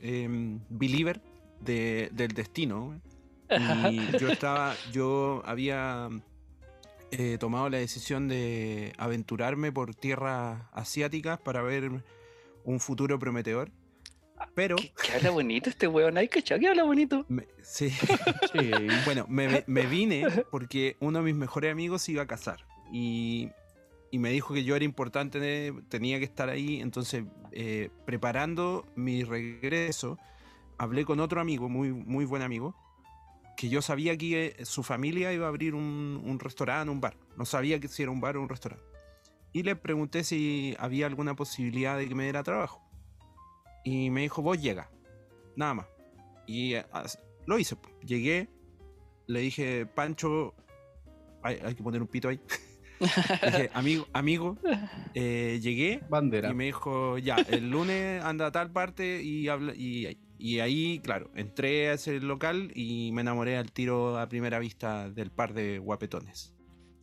em, 0.00 0.60
believer 0.68 1.20
de- 1.60 2.10
del 2.12 2.28
destino. 2.28 3.00
Y 3.90 4.16
yo 4.18 4.28
estaba, 4.28 4.74
yo 4.92 5.42
había 5.44 6.08
he 7.18 7.38
tomado 7.38 7.68
la 7.68 7.78
decisión 7.78 8.28
de 8.28 8.92
aventurarme 8.98 9.72
por 9.72 9.94
tierras 9.94 10.62
asiáticas 10.72 11.38
para 11.38 11.62
ver 11.62 12.04
un 12.64 12.80
futuro 12.80 13.18
prometedor. 13.18 13.70
Pero. 14.54 14.76
¿Qué, 14.76 14.92
habla 15.14 15.30
bonito 15.30 15.70
este 15.70 15.86
weón? 15.86 16.18
¿Hay 16.18 16.28
cachado 16.28 16.60
que 16.60 16.68
habla 16.68 16.84
bonito? 16.84 17.26
sí. 17.62 17.92
Bueno, 19.04 19.26
me, 19.28 19.64
me, 19.66 19.86
vine 19.86 20.26
porque 20.50 20.96
uno 21.00 21.18
de 21.18 21.24
mis 21.24 21.34
mejores 21.34 21.72
amigos 21.72 22.02
se 22.02 22.12
iba 22.12 22.22
a 22.22 22.26
casar. 22.26 22.66
Y, 22.92 23.50
y 24.10 24.18
me 24.18 24.30
dijo 24.30 24.54
que 24.54 24.64
yo 24.64 24.76
era 24.76 24.84
importante, 24.84 25.72
tenía 25.88 26.18
que 26.18 26.24
estar 26.24 26.48
ahí. 26.48 26.80
Entonces, 26.80 27.24
eh, 27.52 27.90
preparando 28.04 28.86
mi 28.94 29.24
regreso, 29.24 30.18
hablé 30.78 31.04
con 31.04 31.20
otro 31.20 31.40
amigo, 31.40 31.68
muy, 31.68 31.92
muy 31.92 32.24
buen 32.24 32.42
amigo, 32.42 32.76
que 33.56 33.68
yo 33.68 33.82
sabía 33.82 34.16
que 34.16 34.56
su 34.64 34.82
familia 34.82 35.32
iba 35.32 35.46
a 35.46 35.48
abrir 35.48 35.74
un, 35.74 36.22
un 36.24 36.38
restaurante, 36.38 36.90
un 36.90 37.00
bar. 37.00 37.16
No 37.36 37.44
sabía 37.44 37.80
que 37.80 37.88
si 37.88 38.02
era 38.02 38.10
un 38.10 38.20
bar 38.20 38.36
o 38.36 38.42
un 38.42 38.48
restaurante. 38.48 38.84
Y 39.52 39.62
le 39.62 39.76
pregunté 39.76 40.24
si 40.24 40.74
había 40.80 41.06
alguna 41.06 41.36
posibilidad 41.36 41.96
de 41.96 42.08
que 42.08 42.14
me 42.14 42.24
diera 42.24 42.42
trabajo. 42.42 42.82
Y 43.84 44.10
me 44.10 44.22
dijo, 44.22 44.42
vos 44.42 44.60
llega. 44.60 44.90
Nada 45.54 45.74
más. 45.74 45.86
Y 46.46 46.74
eh, 46.74 46.84
lo 47.46 47.58
hice. 47.58 47.76
Llegué, 48.04 48.48
le 49.26 49.40
dije, 49.40 49.86
Pancho, 49.86 50.54
hay, 51.42 51.74
que 51.74 51.82
poner 51.82 52.02
un 52.02 52.08
pito 52.08 52.28
ahí. 52.28 52.40
dije, 53.44 53.70
amigo, 53.74 54.06
amigo, 54.12 54.56
eh, 55.14 55.58
llegué 55.62 56.00
Bandera. 56.08 56.50
y 56.50 56.54
me 56.54 56.64
dijo, 56.64 57.18
ya, 57.18 57.36
el 57.48 57.70
lunes 57.70 58.22
anda 58.24 58.46
a 58.46 58.52
tal 58.52 58.70
parte 58.70 59.22
y, 59.22 59.48
habla, 59.48 59.74
y, 59.74 60.18
y, 60.38 60.60
ahí, 60.60 61.00
claro, 61.00 61.30
entré 61.34 61.88
a 61.88 61.94
ese 61.94 62.20
local 62.20 62.70
y 62.74 63.10
me 63.12 63.22
enamoré 63.22 63.56
al 63.56 63.72
tiro 63.72 64.18
a 64.18 64.28
primera 64.28 64.58
vista 64.58 65.10
del 65.10 65.30
par 65.30 65.54
de 65.54 65.78
guapetones. 65.78 66.54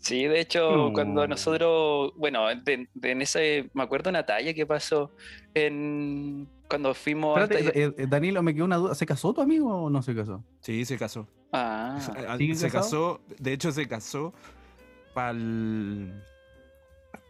Sí, 0.01 0.25
de 0.25 0.39
hecho, 0.39 0.91
cuando 0.93 1.27
nosotros, 1.27 2.11
bueno, 2.17 2.47
en 2.49 3.21
ese, 3.21 3.69
me 3.73 3.83
acuerdo 3.83 4.09
una 4.09 4.25
talla 4.25 4.51
que 4.51 4.65
pasó 4.65 5.11
en 5.53 6.49
cuando 6.67 6.95
fuimos. 6.95 7.39
Espérate, 7.39 7.79
eh, 7.79 7.93
eh, 7.95 8.07
Danilo, 8.09 8.41
me 8.41 8.55
quedó 8.55 8.65
una 8.65 8.77
duda. 8.77 8.95
¿Se 8.95 9.05
casó 9.05 9.31
tu 9.31 9.41
amigo 9.41 9.83
o 9.83 9.89
no 9.91 10.01
se 10.01 10.15
casó? 10.15 10.43
Sí, 10.61 10.85
se 10.85 10.97
casó. 10.97 11.27
Ah, 11.53 11.99
se 12.55 12.71
casó, 12.71 13.21
de 13.37 13.53
hecho, 13.53 13.71
se 13.71 13.87
casó 13.87 14.33
al, 15.15 16.23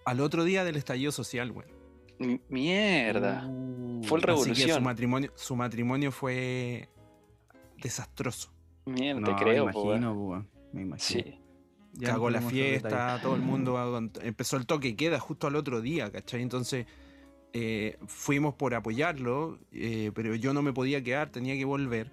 al 0.06 0.20
otro 0.20 0.44
día 0.44 0.64
del 0.64 0.76
estallido 0.76 1.12
social, 1.12 1.52
güey. 1.52 1.68
Mierda. 2.50 3.46
Uh. 3.48 4.04
fue 4.04 4.20
el 4.20 4.24
revolución. 4.24 4.76
su 4.78 4.82
matrimonio, 4.82 5.32
su 5.36 5.56
matrimonio 5.56 6.12
fue 6.12 6.90
desastroso. 7.78 8.52
Mierda, 8.86 9.36
te 9.36 9.44
creo, 9.44 9.66
me 9.66 9.72
imagino, 9.72 10.48
me 10.72 10.82
imagino. 10.82 11.24
Sí 11.24 11.42
cagó 12.00 12.30
la 12.30 12.42
fiesta, 12.42 13.20
todo 13.22 13.36
el 13.36 13.42
mundo 13.42 13.78
empezó 14.22 14.58
el 14.58 14.66
toque 14.66 14.96
queda 14.96 15.20
justo 15.20 15.48
al 15.48 15.56
otro 15.56 15.82
día, 15.82 16.12
¿cachai? 16.12 16.42
Entonces 16.42 16.86
eh, 17.54 17.98
fuimos 18.08 18.54
por 18.54 18.74
apoyarlo, 18.76 19.60
eh, 19.72 20.12
pero 20.14 20.36
yo 20.36 20.54
no 20.54 20.62
me 20.62 20.74
podía 20.74 21.04
quedar, 21.04 21.30
tenía 21.30 21.56
que 21.56 21.66
volver. 21.66 22.12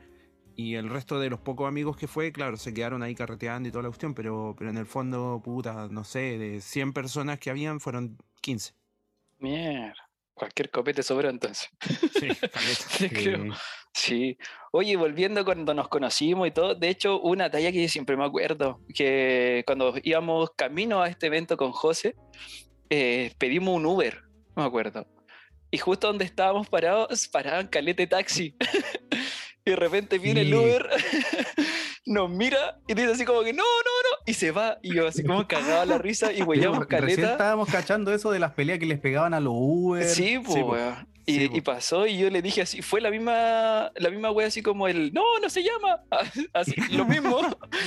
Y 0.59 0.75
el 0.75 0.91
resto 0.91 1.21
de 1.21 1.31
los 1.31 1.38
pocos 1.38 1.69
amigos 1.69 1.97
que 1.97 2.09
fue, 2.09 2.33
claro, 2.33 2.57
se 2.57 2.75
quedaron 2.75 3.05
ahí 3.05 3.15
carreteando 3.15 3.69
y 3.69 3.71
toda 3.71 3.85
la 3.85 3.91
cuestión, 3.91 4.12
pero, 4.12 4.57
pero 4.59 4.71
en 4.71 4.77
el 4.77 4.87
fondo, 4.87 5.41
puta, 5.41 5.87
no 5.88 6.03
sé, 6.03 6.37
de 6.37 6.61
100 6.61 6.93
personas 6.93 7.38
que 7.38 7.49
habían, 7.49 7.79
fueron 7.79 8.19
15. 8.41 8.75
Mierda, 9.38 9.95
cualquier 10.35 10.69
copete 10.73 11.05
sobró 11.05 11.31
entonces. 11.31 11.71
Sí, 12.19 12.29
sí. 12.88 13.09
creo. 13.09 13.55
Sí. 13.95 14.37
Oye, 14.73 14.97
volviendo 14.97 15.45
cuando 15.45 15.75
nos 15.75 15.87
conocimos 15.87 16.49
y 16.49 16.50
todo, 16.50 16.75
de 16.75 16.88
hecho, 16.88 17.21
una 17.21 17.49
talla 17.49 17.71
que 17.71 17.83
yo 17.83 17.88
siempre 17.88 18.17
me 18.17 18.25
acuerdo, 18.25 18.81
que 18.93 19.62
cuando 19.65 19.95
íbamos 20.03 20.50
camino 20.57 21.00
a 21.03 21.09
este 21.09 21.29
evento 21.29 21.57
con 21.57 21.71
José, 21.71 22.17
eh, 22.91 23.33
pedimos 23.38 23.77
un 23.77 23.87
Uber, 23.87 24.25
no 24.57 24.62
me 24.62 24.69
acuerdo. 24.69 25.07
Y 25.71 25.79
justo 25.79 26.09
donde 26.09 26.25
estábamos 26.25 26.69
parados, 26.69 27.29
paraban 27.29 27.69
calete 27.69 28.09
taxi. 28.09 28.57
y 29.69 29.71
de 29.71 29.77
repente 29.77 30.19
viene 30.19 30.41
el 30.41 30.55
Uber, 30.55 30.89
nos 32.07 32.31
mira 32.31 32.79
y 32.87 32.95
dice 32.95 33.13
así 33.13 33.25
como 33.25 33.43
que 33.43 33.53
no, 33.53 33.63
no, 33.63 33.65
no, 33.65 34.23
y 34.27 34.33
se 34.33 34.51
va. 34.51 34.79
Y 34.83 34.95
yo 34.95 35.07
así 35.07 35.23
como 35.23 35.47
cagaba 35.47 35.85
la 35.85 35.99
risa 35.99 36.33
y 36.33 36.43
huellamos 36.43 36.87
caleta. 36.87 37.07
Recién 37.07 37.31
estábamos 37.31 37.69
cachando 37.69 38.13
eso 38.15 38.31
de 38.31 38.39
las 38.39 38.53
peleas 38.53 38.79
que 38.79 38.87
les 38.87 38.99
pegaban 38.99 39.35
a 39.35 39.41
los 39.41 39.53
Uber. 39.55 40.09
Sí, 40.09 40.39
pues, 40.39 40.65
y, 41.31 41.61
pasó 41.61 42.07
y 42.07 42.17
yo 42.17 42.31
le 42.31 42.41
dije 42.41 42.63
así, 42.63 42.81
fue 42.81 43.03
la 43.03 43.11
misma, 43.11 43.93
la 43.97 44.11
misma 44.11 44.31
wea 44.31 44.47
así 44.47 44.63
como 44.63 44.89
el, 44.89 45.13
no, 45.13 45.23
no 45.43 45.51
se 45.51 45.63
llama, 45.63 46.01
así, 46.55 46.75
lo 46.91 47.05
mismo. 47.05 47.39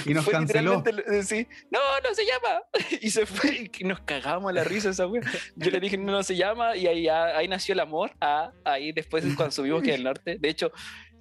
y 0.06 0.14
nos 0.14 0.28
canceló. 0.28 0.84
Sí, 1.24 1.48
no, 1.72 1.80
no 2.04 2.14
se 2.14 2.24
llama. 2.24 2.62
Y 3.02 3.10
se 3.10 3.26
fue 3.26 3.72
y 3.80 3.84
nos 3.84 4.02
cagamos 4.02 4.54
la 4.54 4.64
risa 4.64 4.92
esa 4.92 5.08
wea. 5.08 5.24
Yo 5.56 5.72
le 5.72 5.80
dije, 5.80 5.98
no, 5.98 6.12
no 6.12 6.22
se 6.22 6.36
llama 6.36 6.76
y 6.76 6.86
ahí, 6.86 7.08
ahí 7.08 7.48
nació 7.48 7.74
el 7.74 7.80
amor. 7.80 8.12
Ah, 8.22 8.52
ahí 8.64 8.92
después 8.92 9.24
cuando 9.36 9.52
subimos 9.52 9.82
que 9.82 9.96
el 9.96 10.04
norte. 10.04 10.38
De 10.40 10.50
hecho, 10.50 10.72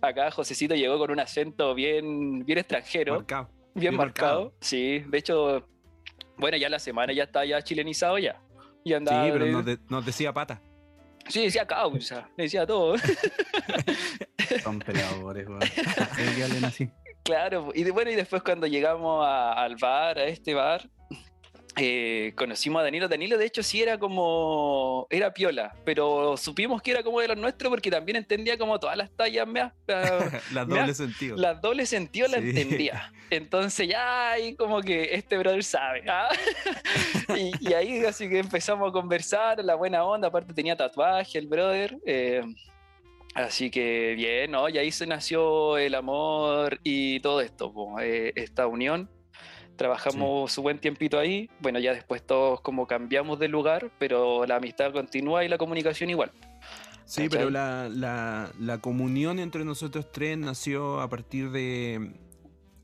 acá 0.00 0.30
Josecito 0.30 0.74
llegó 0.74 0.98
con 0.98 1.10
un 1.10 1.20
acento 1.20 1.74
bien, 1.74 2.44
bien 2.44 2.58
extranjero. 2.58 3.24
Bien, 3.74 3.94
marcado. 3.94 4.52
Sí, 4.60 5.00
de 5.00 5.18
hecho, 5.18 5.66
bueno, 6.36 6.56
ya 6.56 6.68
la 6.68 6.78
semana 6.78 7.12
ya 7.12 7.24
está 7.24 7.44
ya 7.44 7.62
chilenizado 7.62 8.18
ya. 8.18 8.40
Y 8.82 8.94
andaba, 8.94 9.24
sí, 9.24 9.30
pero 9.32 9.46
nos, 9.46 9.64
nos 9.88 10.06
decía 10.06 10.32
pata. 10.32 10.60
Sí, 11.28 11.44
decía 11.44 11.66
causa, 11.66 12.28
decía 12.36 12.66
todo. 12.66 12.96
Son 14.62 14.78
peleadores, 14.80 15.46
weón. 15.46 15.60
así. 16.64 16.90
Claro, 17.22 17.70
y 17.74 17.88
bueno, 17.90 18.10
y 18.10 18.16
después 18.16 18.42
cuando 18.42 18.66
llegamos 18.66 19.24
al 19.24 19.76
bar, 19.76 20.18
a 20.18 20.24
este 20.24 20.54
bar, 20.54 20.88
eh, 21.76 22.32
conocimos 22.36 22.80
a 22.80 22.84
Danilo. 22.84 23.08
Danilo, 23.08 23.38
de 23.38 23.46
hecho, 23.46 23.62
sí 23.62 23.82
era 23.82 23.98
como. 23.98 25.06
Era 25.10 25.32
piola, 25.32 25.74
pero 25.84 26.36
supimos 26.36 26.82
que 26.82 26.90
era 26.90 27.02
como 27.02 27.20
de 27.20 27.28
los 27.28 27.36
nuestros 27.36 27.70
porque 27.70 27.90
también 27.90 28.16
entendía 28.16 28.58
como 28.58 28.78
todas 28.80 28.96
las 28.96 29.10
tallas. 29.10 29.46
Mea, 29.46 29.74
las 30.52 30.68
doble 30.68 30.94
sentido. 30.94 31.36
Las 31.36 31.60
doble 31.60 31.86
sentido 31.86 32.28
las 32.28 32.40
entendía. 32.40 33.12
Entonces, 33.30 33.88
ya 33.88 34.32
ahí 34.32 34.54
como 34.56 34.80
que 34.80 35.14
este 35.14 35.38
brother 35.38 35.62
sabe. 35.62 36.04
¿ah? 36.08 36.28
y, 37.60 37.72
ahí 37.72 38.04
así 38.04 38.28
que 38.28 38.38
empezamos 38.38 38.88
a 38.88 38.92
conversar, 38.92 39.64
la 39.64 39.74
buena 39.74 40.04
onda. 40.04 40.28
Aparte, 40.28 40.52
tenía 40.52 40.76
tatuaje 40.76 41.38
el 41.38 41.46
brother. 41.46 41.96
Eh, 42.04 42.42
así 43.34 43.70
que 43.70 44.14
bien, 44.16 44.50
¿no? 44.50 44.68
Y 44.68 44.78
ahí 44.78 44.90
se 44.90 45.06
nació 45.06 45.78
el 45.78 45.94
amor 45.94 46.80
y 46.82 47.20
todo 47.20 47.40
esto, 47.40 47.72
eh, 48.00 48.32
esta 48.34 48.66
unión 48.66 49.08
trabajamos 49.80 50.52
su 50.52 50.60
buen 50.60 50.78
tiempito 50.78 51.18
ahí, 51.18 51.48
bueno, 51.58 51.78
ya 51.78 51.94
después 51.94 52.22
todos 52.22 52.60
como 52.60 52.86
cambiamos 52.86 53.38
de 53.38 53.48
lugar, 53.48 53.90
pero 53.98 54.44
la 54.44 54.56
amistad 54.56 54.92
continúa 54.92 55.42
y 55.42 55.48
la 55.48 55.56
comunicación 55.56 56.10
igual. 56.10 56.32
Sí, 57.06 57.30
pero 57.30 57.48
la, 57.48 57.88
la, 57.88 58.78
comunión 58.82 59.38
entre 59.38 59.64
nosotros 59.64 60.12
tres 60.12 60.36
nació 60.36 61.00
a 61.00 61.08
partir 61.08 61.50
de... 61.50 62.12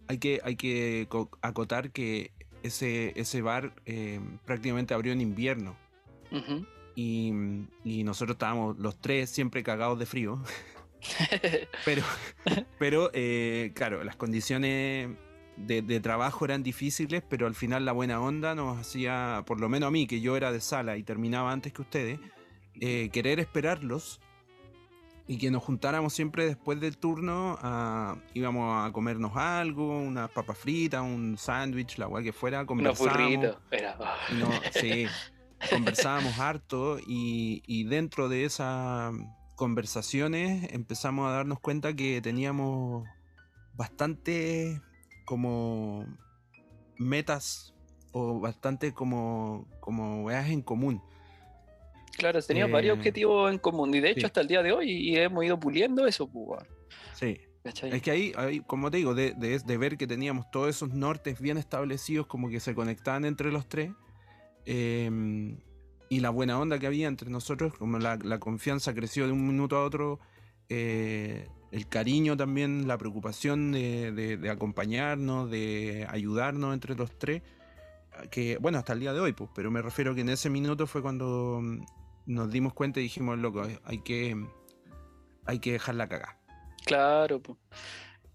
Hay 0.09 0.17
que, 0.17 0.41
hay 0.43 0.57
que 0.57 1.07
acotar 1.43 1.91
que 1.91 2.31
ese, 2.63 3.13
ese 3.21 3.43
bar 3.43 3.75
eh, 3.85 4.19
prácticamente 4.47 4.95
abrió 4.95 5.13
en 5.13 5.21
invierno. 5.21 5.77
y, 6.95 7.31
y, 7.85 8.05
nosotros 8.05 8.37
estábamos 8.37 8.79
los 8.79 8.99
tres 8.99 9.29
siempre 9.29 9.63
cagados 9.63 9.99
de 9.99 10.07
frío. 10.07 10.43
pero, 11.85 12.03
pero 12.79 13.11
eh, 13.13 13.73
claro, 13.75 14.03
las 14.03 14.17
condiciones 14.17 15.11
de, 15.57 16.01
trabajo 16.01 16.45
eran 16.45 16.63
difíciles, 16.63 17.23
pero 17.29 17.47
al 17.47 17.55
final 17.55 17.85
la 17.85 17.93
buena 17.93 18.21
onda 18.21 18.55
nos 18.55 18.79
hacía, 18.79 19.43
por 19.47 19.61
lo 19.61 19.69
menos 19.69 19.89
a 19.89 19.91
mí, 19.91 20.07
que 20.07 20.21
yo 20.21 20.37
era 20.37 20.53
de 20.53 20.61
sala 20.61 20.97
y 20.97 21.03
terminaba 21.03 21.53
antes 21.53 21.73
que 21.73 21.83
ustedes, 21.83 22.21
eh, 22.81 23.09
querer 23.13 23.41
esperarlos 23.41 24.21
y 25.27 25.39
que 25.39 25.51
nos 25.51 25.63
juntáramos 25.65 26.13
siempre 26.13 26.47
después 26.47 26.79
del 26.79 26.99
turno, 26.99 27.59
íbamos 28.35 28.87
a 28.87 28.93
comernos 28.93 29.37
algo, 29.37 29.99
unas 29.99 30.31
papas 30.31 30.59
fritas, 30.59 31.03
un 31.03 31.37
sándwich, 31.37 31.99
la 31.99 32.07
cual 32.07 32.23
que 32.23 32.33
fuera, 32.33 32.65
conversábamos. 32.65 33.57
No, 34.39 34.51
sí, 34.71 35.07
conversábamos 35.71 36.39
harto 36.39 36.99
y, 37.05 37.63
y 37.67 37.85
dentro 37.85 38.29
de 38.29 38.45
esas 38.45 39.13
conversaciones 39.57 40.73
empezamos 40.73 41.29
a 41.29 41.33
darnos 41.33 41.59
cuenta 41.59 41.95
que 41.95 42.21
teníamos 42.21 43.09
bastante 43.75 44.81
como 45.27 46.07
metas 46.97 47.75
o 48.13 48.41
bastante 48.41 48.95
como, 48.95 49.69
como 49.81 50.25
veas 50.25 50.49
en 50.49 50.63
común. 50.63 51.03
Claro, 52.17 52.41
teníamos 52.41 52.73
varios 52.73 52.97
eh, 52.97 52.99
objetivos 52.99 53.53
en 53.53 53.59
común 53.59 53.95
y 53.95 54.01
de 54.01 54.13
hecho 54.13 54.27
hasta 54.27 54.41
el 54.41 54.49
día 54.49 54.63
de 54.63 54.73
hoy 54.73 54.91
y 54.91 55.17
hemos 55.19 55.45
ido 55.45 55.61
puliendo 55.61 56.07
eso. 56.07 56.27
Pues, 56.27 56.63
sí. 57.13 57.39
Es 57.65 58.01
que 58.01 58.11
ahí, 58.11 58.33
ahí, 58.37 58.61
como 58.61 58.91
te 58.91 58.99
digo, 58.99 59.15
de, 59.15 59.33
de, 59.35 59.77
ver 59.77 59.99
que 59.99 60.07
teníamos 60.07 60.51
todos 60.51 60.69
esos 60.69 60.95
nortes 60.95 61.41
bien 61.41 61.59
establecidos, 61.59 62.27
como 62.27 62.49
que 62.49 62.61
se 62.61 62.75
conectaban 62.75 63.25
entre 63.25 63.51
los 63.51 63.69
tres, 63.69 63.91
em, 64.65 65.59
y 66.09 66.21
la 66.21 66.31
buena 66.31 66.61
onda 66.61 66.79
que 66.79 66.87
había 66.87 67.09
entre 67.09 67.29
nosotros, 67.29 67.75
como 67.77 67.99
la, 67.99 68.19
la 68.23 68.39
confianza 68.39 68.95
creció 68.95 69.27
de 69.27 69.33
un 69.33 69.49
minuto 69.49 69.77
a 69.77 69.85
otro, 69.85 70.21
eh, 70.69 71.49
el 71.73 71.89
cariño 71.89 72.37
también, 72.37 72.87
la 72.87 72.99
preocupación 72.99 73.73
de, 73.73 74.49
acompañarnos, 74.51 75.51
de 75.51 76.07
ayudarnos 76.09 76.75
entre 76.75 76.95
los 76.95 77.19
tres, 77.19 77.43
que, 78.31 78.57
bueno, 78.59 78.79
hasta 78.79 78.93
el 78.95 79.01
día 79.01 79.13
de 79.13 79.21
hoy, 79.21 79.33
pues, 79.33 79.51
pero 79.55 79.71
me 79.71 79.83
refiero 79.83 80.15
que 80.15 80.23
en 80.23 80.31
ese 80.31 80.49
minuto 80.49 80.87
fue 80.87 81.03
cuando 81.03 81.61
mm, 81.63 81.85
nos 82.27 82.51
dimos 82.51 82.73
cuenta 82.73 83.01
y 83.01 83.05
dijimos, 83.05 83.39
loco, 83.39 83.67
hay 83.85 83.99
que, 83.99 84.37
hay 85.45 85.59
que 85.59 85.73
dejarla 85.73 86.09
cagar. 86.09 86.39
Claro, 86.85 87.41
pues. 87.41 87.59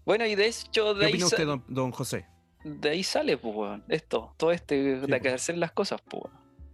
Bueno, 0.04 0.26
y 0.26 0.34
de 0.34 0.46
hecho, 0.46 0.94
de 0.94 1.00
¿Qué 1.00 1.06
ahí, 1.06 1.12
opina 1.12 1.26
usted, 1.26 1.46
don, 1.46 1.64
don 1.68 1.90
José? 1.90 2.26
de 2.64 2.90
ahí 2.90 3.02
sale, 3.02 3.36
pues, 3.38 3.80
esto, 3.88 4.34
todo 4.36 4.52
este, 4.52 4.96
de 5.00 5.08
pues. 5.08 5.22
que 5.22 5.28
hacer 5.30 5.58
las 5.58 5.72
cosas, 5.72 6.00
pues. 6.02 6.24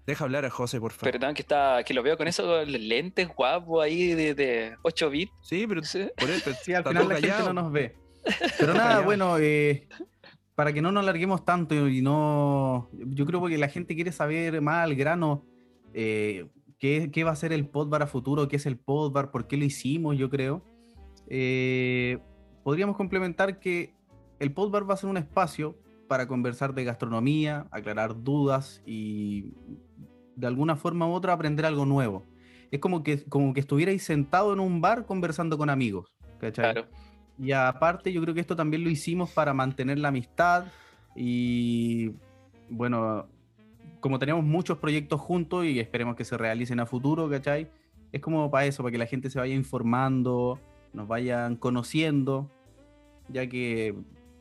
Deja 0.09 0.25
hablar 0.25 0.47
a 0.47 0.51
José, 0.51 0.81
por 0.81 0.93
favor. 0.93 1.13
Perdón, 1.13 1.35
que 1.35 1.43
está, 1.43 1.83
que 1.85 1.93
lo 1.93 2.03
veo 2.03 2.17
con 2.17 2.27
esos 2.29 2.67
lentes 2.67 3.29
guapos 3.29 3.85
ahí 3.85 4.15
de, 4.15 4.35
de 4.35 4.75
8 4.83 5.11
bits. 5.11 5.33
Sí, 5.43 5.67
pero 5.69 5.83
Sí. 5.85 6.09
por 6.17 6.31
eso 6.31 6.51
Sí, 6.63 6.73
al 6.73 6.83
final 6.83 7.07
la 7.09 7.15
gente 7.17 7.29
callado. 7.29 7.53
no 7.53 7.63
nos 7.63 7.71
ve. 7.73 7.95
Pero 8.59 8.73
nada, 8.73 8.85
callado. 8.89 9.05
bueno, 9.05 9.39
eh, 9.39 9.87
para 10.55 10.73
que 10.73 10.81
no 10.81 10.93
nos 10.93 11.05
larguemos 11.05 11.45
tanto 11.45 11.87
y 11.89 12.01
no. 12.01 12.89
Yo 12.95 13.27
creo 13.27 13.45
que 13.47 13.59
la 13.59 13.69
gente 13.69 13.95
quiere 13.95 14.11
saber 14.11 14.63
más 14.63 14.83
al 14.85 14.95
grano 14.95 15.45
eh, 15.93 16.47
qué, 16.79 17.11
qué 17.13 17.25
va 17.25 17.33
a 17.33 17.37
ser 17.37 17.53
el 17.53 17.69
Podbar 17.69 18.03
a 18.03 18.07
futuro, 18.07 18.49
qué 18.49 18.57
es 18.57 18.65
el 18.65 18.79
Podbar, 18.79 19.31
por 19.31 19.47
qué 19.47 19.59
lo 19.59 19.67
hicimos, 19.67 20.17
yo 20.17 20.31
creo. 20.31 20.65
Eh, 21.29 22.19
podríamos 22.65 22.97
complementar 22.97 23.61
que 23.61 23.93
el 24.39 24.53
Podbar 24.53 24.89
va 24.89 24.95
a 24.95 24.97
ser 24.97 25.11
un 25.11 25.19
espacio 25.19 25.77
para 26.09 26.27
conversar 26.27 26.73
de 26.73 26.85
gastronomía, 26.85 27.67
aclarar 27.71 28.23
dudas 28.25 28.81
y 28.87 29.53
de 30.39 30.47
alguna 30.47 30.77
forma 30.77 31.07
u 31.07 31.13
otra 31.13 31.33
aprender 31.33 31.67
algo 31.67 31.85
nuevo. 31.85 32.25
Es 32.71 32.81
como 32.81 33.03
que, 33.03 33.25
como 33.25 33.53
que 33.55 33.61
estuvierais 33.61 34.03
sentado 34.03 34.53
en 34.53 34.61
un 34.61 34.81
bar 34.81 35.05
conversando 35.07 35.59
con 35.59 35.71
amigos. 35.71 36.15
¿cachai? 36.39 36.73
Claro. 36.73 36.87
Y 37.39 37.53
aparte, 37.53 38.13
yo 38.13 38.21
creo 38.23 38.35
que 38.35 38.41
esto 38.41 38.57
también 38.57 38.83
lo 38.85 38.91
hicimos 38.91 39.31
para 39.31 39.55
mantener 39.55 39.99
la 39.99 40.09
amistad 40.09 40.67
y 41.15 42.13
bueno, 42.69 43.27
como 44.01 44.19
tenemos 44.19 44.45
muchos 44.45 44.79
proyectos 44.79 45.21
juntos 45.21 45.65
y 45.65 45.79
esperemos 45.81 46.17
que 46.17 46.25
se 46.25 46.37
realicen 46.37 46.81
a 46.81 46.87
futuro, 46.87 47.29
¿cachai? 47.29 47.71
Es 48.13 48.21
como 48.21 48.51
para 48.51 48.67
eso, 48.67 48.83
para 48.83 48.93
que 48.93 48.99
la 48.99 49.07
gente 49.07 49.31
se 49.31 49.39
vaya 49.39 49.55
informando, 49.55 50.59
nos 50.93 51.07
vayan 51.07 51.57
conociendo, 51.57 52.51
ya 53.29 53.49
que 53.49 53.95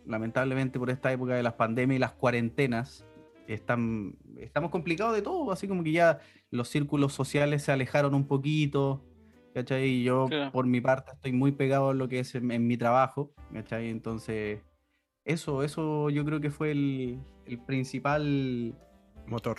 lamentablemente 0.05 0.79
por 0.79 0.89
esta 0.89 1.11
época 1.11 1.35
de 1.35 1.43
las 1.43 1.53
pandemias 1.53 1.97
y 1.97 1.99
las 1.99 2.13
cuarentenas, 2.13 3.05
están, 3.47 4.15
estamos 4.37 4.71
complicados 4.71 5.15
de 5.15 5.21
todo, 5.21 5.51
así 5.51 5.67
como 5.67 5.83
que 5.83 5.91
ya 5.93 6.19
los 6.51 6.69
círculos 6.69 7.13
sociales 7.13 7.63
se 7.63 7.71
alejaron 7.71 8.13
un 8.13 8.27
poquito, 8.27 9.03
¿cachai? 9.53 9.85
Y 9.87 10.03
yo, 10.03 10.27
Claro. 10.27 10.51
por 10.51 10.65
mi 10.67 10.81
parte, 10.81 11.11
estoy 11.13 11.31
muy 11.33 11.51
pegado 11.51 11.91
en 11.91 11.97
lo 11.97 12.07
que 12.07 12.19
es 12.19 12.35
en, 12.35 12.51
en 12.51 12.67
mi 12.67 12.77
trabajo, 12.77 13.31
¿cachai? 13.53 13.89
Entonces, 13.89 14.61
eso, 15.25 15.63
eso 15.63 16.09
yo 16.09 16.23
creo 16.25 16.39
que 16.39 16.51
fue 16.51 16.71
el, 16.71 17.19
el 17.45 17.59
principal, 17.59 18.75
Motor. 19.27 19.57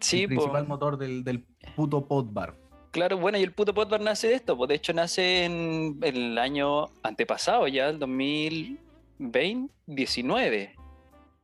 Sí, 0.00 0.22
el 0.22 0.28
principal 0.28 0.66
motor 0.68 0.96
del, 0.96 1.24
del 1.24 1.44
puto 1.74 2.06
podbar. 2.06 2.54
Claro, 2.92 3.16
bueno, 3.18 3.38
y 3.38 3.42
el 3.42 3.52
puto 3.52 3.72
Podbar 3.74 4.00
nace 4.02 4.28
de 4.28 4.34
esto, 4.34 4.54
pues 4.56 4.68
de 4.68 4.74
hecho 4.74 4.92
nace 4.92 5.44
en, 5.46 5.98
en 6.02 6.16
el 6.16 6.38
año 6.38 6.90
antepasado, 7.02 7.66
ya 7.66 7.88
el 7.88 7.98
2020, 7.98 9.72
19, 9.86 10.74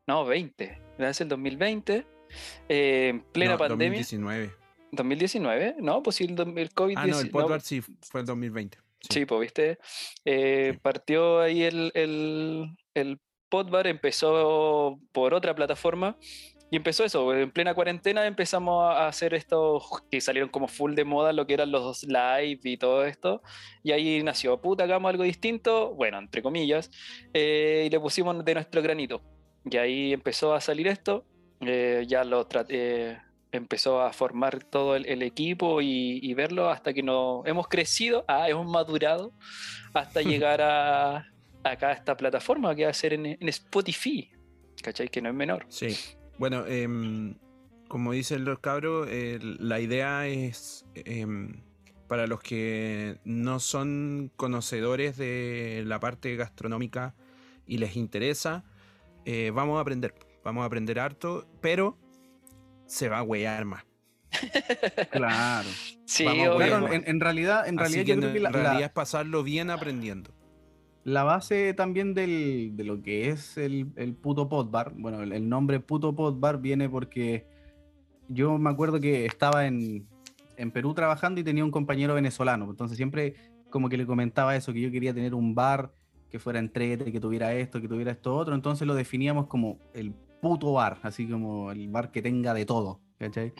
no, 0.07 0.25
20, 0.27 0.79
nace 0.99 1.23
el 1.23 1.29
2020, 1.29 2.07
eh, 2.69 3.09
en 3.09 3.21
plena 3.33 3.53
No, 3.53 3.59
pandemia. 3.59 3.99
2019. 3.99 4.53
2019, 4.93 5.77
no, 5.81 6.03
pues 6.03 6.17
sí, 6.17 6.25
el, 6.25 6.31
el 6.59 6.71
COVID-19. 6.71 6.95
Ah, 6.97 7.07
no, 7.07 7.21
el 7.21 7.31
Podbar 7.31 7.61
sí 7.61 7.83
fue 8.03 8.21
el 8.21 8.27
2020. 8.27 8.79
Sí, 9.11 9.25
pues, 9.27 9.41
viste. 9.41 9.79
Eh, 10.25 10.73
Sí. 10.73 10.79
Partió 10.83 11.41
ahí 11.41 11.63
el, 11.63 11.91
el, 11.95 12.77
el 12.95 13.19
Podbar, 13.49 13.87
empezó 13.87 14.99
por 15.13 15.35
otra 15.35 15.55
plataforma 15.55 16.17
y 16.71 16.77
empezó 16.77 17.05
eso. 17.05 17.33
En 17.35 17.51
plena 17.51 17.75
cuarentena 17.75 18.27
empezamos 18.27 18.95
a 18.95 19.09
hacer 19.09 19.35
estos 19.35 19.85
que 20.11 20.21
salieron 20.21 20.51
como 20.51 20.69
full 20.69 20.95
de 20.95 21.05
moda, 21.05 21.33
lo 21.33 21.47
que 21.47 21.55
eran 21.55 21.71
los 21.71 22.03
live 22.05 22.61
y 22.63 22.77
todo 22.77 23.05
esto. 23.05 23.43
Y 23.83 23.93
ahí 23.93 24.23
nació, 24.23 24.61
puta, 24.61 24.85
hagamos 24.85 25.09
algo 25.09 25.23
distinto, 25.23 25.95
bueno, 25.95 26.19
entre 26.19 26.43
comillas, 26.43 26.91
eh, 27.33 27.85
y 27.87 27.91
le 27.91 28.01
pusimos 28.01 28.45
de 28.45 28.55
nuestro 28.55 28.83
granito. 28.83 29.23
Y 29.71 29.77
ahí 29.77 30.13
empezó 30.13 30.55
a 30.55 30.61
salir 30.61 30.89
esto. 30.89 31.25
eh, 31.61 32.05
ya 32.07 32.25
lo 32.25 32.47
traté. 32.47 33.19
Empezó 33.51 34.03
a 34.03 34.13
formar 34.13 34.63
todo 34.65 34.95
el, 34.95 35.07
el 35.07 35.23
equipo 35.23 35.81
y, 35.81 36.21
y 36.23 36.35
verlo 36.35 36.69
hasta 36.69 36.93
que 36.93 37.03
nos 37.03 37.47
hemos 37.47 37.67
crecido, 37.69 38.25
ah, 38.29 38.49
hemos 38.49 38.67
madurado 38.67 39.33
hasta 39.95 40.21
llegar 40.23 40.61
a 40.61 41.27
acá 41.65 41.89
a 41.89 41.93
esta 41.93 42.17
plataforma 42.17 42.75
que 42.75 42.85
va 42.85 42.91
a 42.91 42.95
ser 42.95 43.15
en, 43.15 43.27
en 43.27 43.49
Spotify, 43.49 44.31
¿cachai? 44.83 45.09
Que 45.09 45.21
no 45.23 45.29
es 45.31 45.35
menor. 45.35 45.67
Sí. 45.69 45.97
Bueno, 46.39 46.67
em, 46.67 47.35
como 47.89 48.13
dicen 48.13 48.45
los 48.45 48.59
cabros, 48.61 49.09
eh, 49.11 49.39
la 49.41 49.81
idea 49.81 50.27
es, 50.29 50.87
em, 50.95 51.63
para 52.07 52.27
los 52.27 52.41
que 52.41 53.19
no 53.25 53.61
son 53.61 54.31
conocedores 54.37 55.17
de 55.17 55.83
la 55.87 56.01
parte 56.01 56.37
gastronómica 56.37 57.15
y 57.67 57.79
les 57.79 57.97
interesa, 57.97 58.65
eh, 59.31 59.51
vamos 59.55 59.77
a 59.77 59.81
aprender, 59.81 60.15
vamos 60.43 60.63
a 60.63 60.67
aprender 60.67 60.99
harto, 60.99 61.47
pero 61.61 61.99
se 62.87 63.09
va 63.11 63.19
a 63.19 63.23
huear 63.23 63.65
más. 63.67 63.85
Claro. 65.11 65.69
Sí, 66.07 66.25
Claro, 66.25 66.93
en, 66.93 67.05
en 67.07 67.21
realidad, 67.21 67.69
en 67.69 67.79
Así 67.79 67.95
realidad 67.97 68.03
que 68.05 68.09
yo 68.09 68.15
en, 68.15 68.21
creo 68.21 68.33
que 68.33 68.41
la, 68.41 68.49
en 68.49 68.55
la- 68.55 68.63
realidad 68.63 68.87
es 68.89 68.93
pasarlo 68.93 69.43
bien 69.43 69.71
aprendiendo. 69.71 70.31
la 71.05 71.23
base 71.25 71.75
también 71.75 72.15
del- 72.15 72.73
de 72.75 72.85
lo 72.85 73.03
que 73.03 73.29
es 73.31 73.57
el, 73.59 73.93
el 73.97 74.15
puto 74.15 74.49
podbar, 74.49 74.93
bueno, 74.97 75.23
el, 75.23 75.33
el 75.33 75.49
nombre 75.49 75.81
puto 75.81 76.15
podbar 76.15 76.61
viene 76.61 76.89
porque 76.89 77.47
yo 78.29 78.57
me 78.59 78.71
acuerdo 78.71 79.01
que 79.01 79.25
estaba 79.27 79.67
en, 79.67 80.07
en 80.57 80.71
Perú 80.71 80.93
trabajando 80.95 81.41
y 81.41 81.45
tenía 81.45 81.65
un 81.65 81.71
compañero 81.71 82.15
venezolano, 82.15 82.65
entonces 82.71 82.97
siempre 82.97 83.35
como 83.71 83.89
que 83.91 83.97
le 83.99 84.07
comentaba 84.07 84.57
eso, 84.57 84.73
que 84.73 84.81
yo 84.81 84.91
quería 84.91 85.13
tener 85.15 85.35
un 85.35 85.55
bar 85.55 85.93
que 86.31 86.39
fuera 86.39 86.59
entrete, 86.59 87.11
que 87.11 87.21
tuviera 87.21 87.55
esto, 87.55 87.81
que 87.81 87.89
tuviera 87.89 88.13
esto 88.13 88.37
otro, 88.37 88.55
entonces 88.55 88.87
lo 88.87 88.95
definíamos 88.95 89.47
como 89.47 89.79
el 89.95 90.13
puto 90.41 90.73
bar, 90.73 90.99
así 91.03 91.27
como 91.27 91.73
el 91.73 91.89
bar 91.89 92.11
que 92.11 92.23
tenga 92.23 92.55
de 92.55 92.67
todo, 92.67 93.01
¿cachai? 93.19 93.53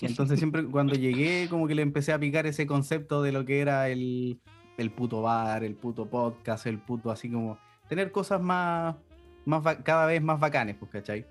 Entonces 0.00 0.38
siempre 0.38 0.64
cuando 0.66 0.94
llegué 0.94 1.48
como 1.48 1.66
que 1.66 1.74
le 1.74 1.82
empecé 1.82 2.12
a 2.12 2.18
picar 2.18 2.46
ese 2.46 2.66
concepto 2.66 3.22
de 3.22 3.32
lo 3.32 3.44
que 3.44 3.60
era 3.60 3.88
el, 3.88 4.40
el 4.76 4.90
puto 4.90 5.22
bar, 5.22 5.64
el 5.64 5.74
puto 5.74 6.08
podcast, 6.08 6.66
el 6.66 6.78
puto 6.78 7.10
así 7.10 7.30
como 7.30 7.58
tener 7.88 8.10
cosas 8.12 8.40
más, 8.40 8.96
más 9.44 9.76
cada 9.82 10.06
vez 10.06 10.22
más 10.22 10.40
bacanes, 10.40 10.76
pues, 10.78 10.90
¿cachai? 10.90 11.26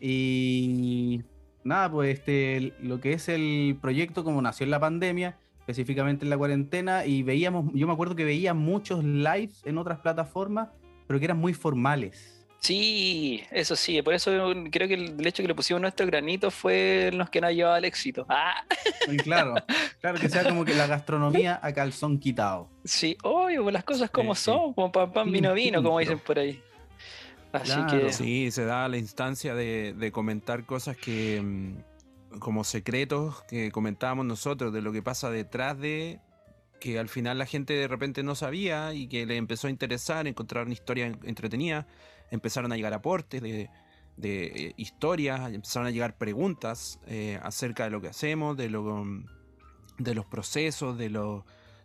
Y 0.00 1.22
nada, 1.64 1.90
pues 1.90 2.18
este, 2.18 2.74
lo 2.80 3.00
que 3.00 3.12
es 3.12 3.28
el 3.28 3.78
proyecto 3.80 4.24
como 4.24 4.42
nació 4.42 4.64
en 4.64 4.70
la 4.70 4.80
pandemia, 4.80 5.38
específicamente 5.66 6.24
en 6.24 6.30
la 6.30 6.36
cuarentena, 6.38 7.06
y 7.06 7.22
veíamos, 7.22 7.70
yo 7.74 7.86
me 7.86 7.92
acuerdo 7.92 8.14
que 8.16 8.24
veía 8.24 8.52
muchos 8.54 9.02
lives 9.04 9.62
en 9.64 9.78
otras 9.78 9.98
plataformas, 10.00 10.68
pero 11.06 11.18
que 11.18 11.24
eran 11.26 11.38
muy 11.38 11.54
formales. 11.54 12.38
Sí, 12.58 13.42
eso 13.50 13.74
sí, 13.74 14.00
por 14.02 14.14
eso 14.14 14.30
creo 14.70 14.86
que 14.86 14.94
el, 14.94 15.26
hecho 15.26 15.42
que 15.42 15.48
le 15.48 15.54
pusimos 15.54 15.80
nuestro 15.82 16.06
granito 16.06 16.48
fue 16.52 17.08
en 17.08 17.18
los 17.18 17.28
que 17.28 17.40
nos 17.40 17.48
ha 17.48 17.52
llevado 17.52 17.74
al 17.74 17.84
éxito. 17.84 18.24
Ah, 18.28 18.64
Y 19.10 19.16
claro, 19.16 19.54
claro 20.00 20.18
que 20.20 20.28
sea 20.28 20.44
como 20.44 20.64
que 20.64 20.72
la 20.74 20.86
gastronomía 20.86 21.58
a 21.60 21.72
calzón 21.72 22.18
quitado. 22.20 22.68
sí, 22.84 23.16
obvio, 23.24 23.62
pues 23.64 23.72
las 23.72 23.82
cosas 23.82 24.10
como 24.10 24.34
sí. 24.36 24.44
son, 24.44 24.74
como 24.74 24.92
pan, 24.92 25.12
pan, 25.12 25.32
vino, 25.32 25.52
vino, 25.54 25.82
como 25.82 25.98
dicen 25.98 26.20
por 26.20 26.38
ahí. 26.38 26.60
Así 27.52 27.72
Claro. 27.72 28.06
que, 28.06 28.12
Sí, 28.12 28.50
se 28.52 28.64
da 28.64 28.88
la 28.88 28.96
instancia 28.96 29.54
de, 29.56 29.92
de 29.94 30.12
comentar 30.12 30.64
cosas 30.64 30.96
que, 30.96 31.40
mm, 31.42 31.76
como 32.38 32.64
secretos 32.64 33.42
que 33.48 33.70
comentábamos 33.70 34.26
nosotros, 34.26 34.72
de 34.72 34.82
lo 34.82 34.92
que 34.92 35.02
pasa 35.02 35.30
detrás 35.30 35.78
de 35.78 36.20
que 36.80 36.98
al 36.98 37.08
final 37.08 37.38
la 37.38 37.46
gente 37.46 37.74
de 37.74 37.86
repente 37.86 38.22
no 38.22 38.34
sabía 38.34 38.92
y 38.94 39.06
que 39.06 39.24
le 39.26 39.36
empezó 39.36 39.68
a 39.68 39.70
interesar, 39.70 40.26
encontrar 40.26 40.64
una 40.64 40.72
historia 40.72 41.06
en- 41.06 41.18
entretenida, 41.24 41.86
empezaron 42.30 42.72
a 42.72 42.76
llegar 42.76 42.92
aportes 42.92 43.40
de, 43.40 43.70
de, 44.16 44.44
eh, 44.46 44.74
historias, 44.76 45.52
empezaron 45.52 45.86
a 45.86 45.90
llegar 45.90 46.16
preguntas 46.16 46.98
eh, 47.06 47.38
acerca 47.42 47.84
de 47.84 47.90
lo 47.90 48.00
que 48.00 48.08
hacemos, 48.08 48.56
de, 48.56 48.68
lo, 48.68 48.82
mm, 49.04 49.26
de 49.98 50.14
los 50.14 50.26
procesos, 50.26 50.98
de 50.98 51.10
los 51.10 51.44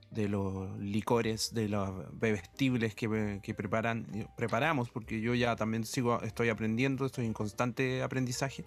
de 0.10 0.30
los 0.30 0.80
licores, 0.80 1.54
de 1.54 1.68
los 1.68 1.90
bebestibles 2.18 2.96
que, 2.96 3.42
que 3.44 3.54
preparan, 3.54 4.08
preparamos, 4.38 4.90
porque 4.90 5.20
yo 5.20 5.36
ya 5.36 5.58
también 5.58 5.84
sigo, 5.84 6.22
estoy 6.22 6.48
aprendiendo, 6.48 7.06
estoy 7.06 7.26
en 7.26 7.34
constante 7.34 8.02
aprendizaje, 8.02 8.64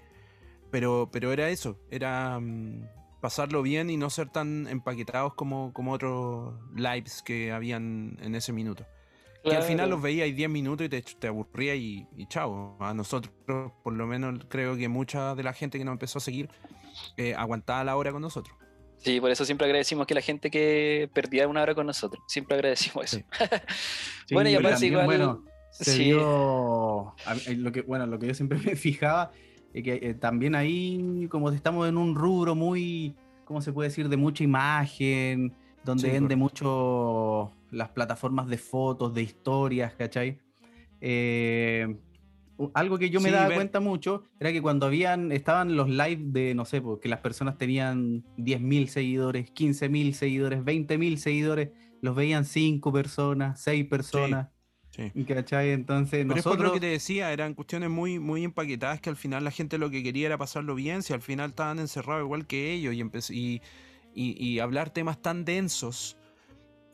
pero, 0.70 1.08
pero 1.12 1.32
era 1.32 1.48
eso, 1.50 1.78
era 1.90 2.38
mm, 2.40 2.88
pasarlo 3.20 3.62
bien 3.62 3.90
y 3.90 3.96
no 3.96 4.10
ser 4.10 4.28
tan 4.28 4.66
empaquetados 4.68 5.34
como, 5.34 5.72
como 5.72 5.92
otros 5.92 6.54
lives 6.74 7.22
que 7.22 7.52
habían 7.52 8.18
en 8.20 8.34
ese 8.34 8.52
minuto. 8.52 8.86
Que 9.42 9.56
al 9.56 9.62
final 9.62 9.86
claro. 9.86 9.92
los 9.92 10.02
veías 10.02 10.34
10 10.36 10.50
minutos 10.50 10.84
y 10.84 10.90
te, 10.90 11.00
te 11.00 11.26
aburría 11.28 11.74
y, 11.74 12.06
y 12.14 12.26
chao. 12.26 12.76
A 12.78 12.92
nosotros, 12.92 13.32
por 13.82 13.94
lo 13.94 14.06
menos, 14.06 14.44
creo 14.48 14.76
que 14.76 14.88
mucha 14.88 15.34
de 15.34 15.42
la 15.42 15.54
gente 15.54 15.78
que 15.78 15.84
nos 15.84 15.92
empezó 15.92 16.18
a 16.18 16.20
seguir 16.20 16.50
eh, 17.16 17.34
aguantaba 17.34 17.82
la 17.84 17.96
hora 17.96 18.12
con 18.12 18.20
nosotros. 18.20 18.54
Sí, 18.98 19.18
por 19.18 19.30
eso 19.30 19.46
siempre 19.46 19.64
agradecimos 19.64 20.06
que 20.06 20.14
la 20.14 20.20
gente 20.20 20.50
que 20.50 21.08
perdía 21.14 21.48
una 21.48 21.62
hora 21.62 21.74
con 21.74 21.86
nosotros, 21.86 22.22
siempre 22.28 22.56
agradecimos 22.56 23.06
eso. 23.06 23.24
Sí. 24.26 24.34
bueno, 24.34 24.50
y 24.50 24.54
aparte 24.54 24.72
también, 24.72 24.92
igual... 24.92 25.06
Bueno, 25.06 25.44
se 25.70 25.92
sí. 25.92 26.04
dio. 26.04 27.14
a 27.24 27.34
mí- 27.34 27.54
lo 27.54 27.72
que, 27.72 27.80
bueno, 27.80 28.06
lo 28.06 28.18
que 28.18 28.26
yo 28.26 28.34
siempre 28.34 28.58
me 28.64 28.76
fijaba 28.76 29.30
y 29.72 29.82
que 29.82 29.94
eh, 30.02 30.14
también 30.14 30.54
ahí, 30.54 31.26
como 31.30 31.50
estamos 31.50 31.88
en 31.88 31.96
un 31.96 32.14
rubro 32.14 32.54
muy, 32.54 33.14
¿cómo 33.44 33.60
se 33.60 33.72
puede 33.72 33.88
decir?, 33.88 34.08
de 34.08 34.16
mucha 34.16 34.42
imagen, 34.44 35.52
donde 35.84 36.02
Sí, 36.08 36.10
vende 36.10 36.36
mucho 36.36 37.52
las 37.70 37.88
plataformas 37.90 38.48
de 38.48 38.58
fotos, 38.58 39.14
de 39.14 39.22
historias, 39.22 39.94
¿cachai? 39.94 40.38
Eh, 41.00 41.96
algo 42.74 42.98
que 42.98 43.08
yo 43.08 43.20
me 43.20 43.28
Sí, 43.28 43.34
daba 43.34 43.48
ver- 43.48 43.56
cuenta 43.56 43.80
mucho 43.80 44.24
era 44.38 44.52
que 44.52 44.60
cuando 44.60 44.86
habían, 44.86 45.32
estaban 45.32 45.76
los 45.76 45.88
live 45.88 46.20
de, 46.26 46.54
no 46.54 46.64
sé, 46.66 46.82
porque 46.82 47.08
las 47.08 47.20
personas 47.20 47.56
tenían 47.56 48.24
10.000 48.36 48.88
seguidores, 48.88 49.50
15.000 49.50 50.14
seguidores, 50.14 50.62
20.000 50.62 51.16
seguidores, 51.18 51.70
los 52.02 52.14
veían 52.14 52.44
5 52.44 52.92
personas, 52.92 53.62
6 53.62 53.86
personas, 53.86 54.48
Sí. 55.14 55.24
¿cachai? 55.24 55.70
Entonces 55.70 56.24
Pero 56.26 56.36
es 56.36 56.42
por 56.42 56.52
lo 56.52 56.58
nosotros... 56.58 56.72
que 56.74 56.80
te 56.80 56.86
decía, 56.92 57.32
eran 57.32 57.54
cuestiones 57.54 57.88
muy, 57.90 58.18
muy 58.18 58.44
empaquetadas 58.44 59.00
que 59.00 59.10
al 59.10 59.16
final 59.16 59.44
la 59.44 59.50
gente 59.50 59.78
lo 59.78 59.90
que 59.90 60.02
quería 60.02 60.26
era 60.26 60.38
pasarlo 60.38 60.74
bien, 60.74 61.02
si 61.02 61.12
al 61.12 61.22
final 61.22 61.50
estaban 61.50 61.78
encerrados 61.78 62.22
igual 62.24 62.46
que 62.46 62.72
ellos 62.72 62.94
y, 62.94 63.00
y, 63.34 63.62
y- 64.14 64.46
y 64.48 64.58
hablar 64.60 64.90
temas 64.90 65.20
tan 65.22 65.44
densos. 65.44 66.16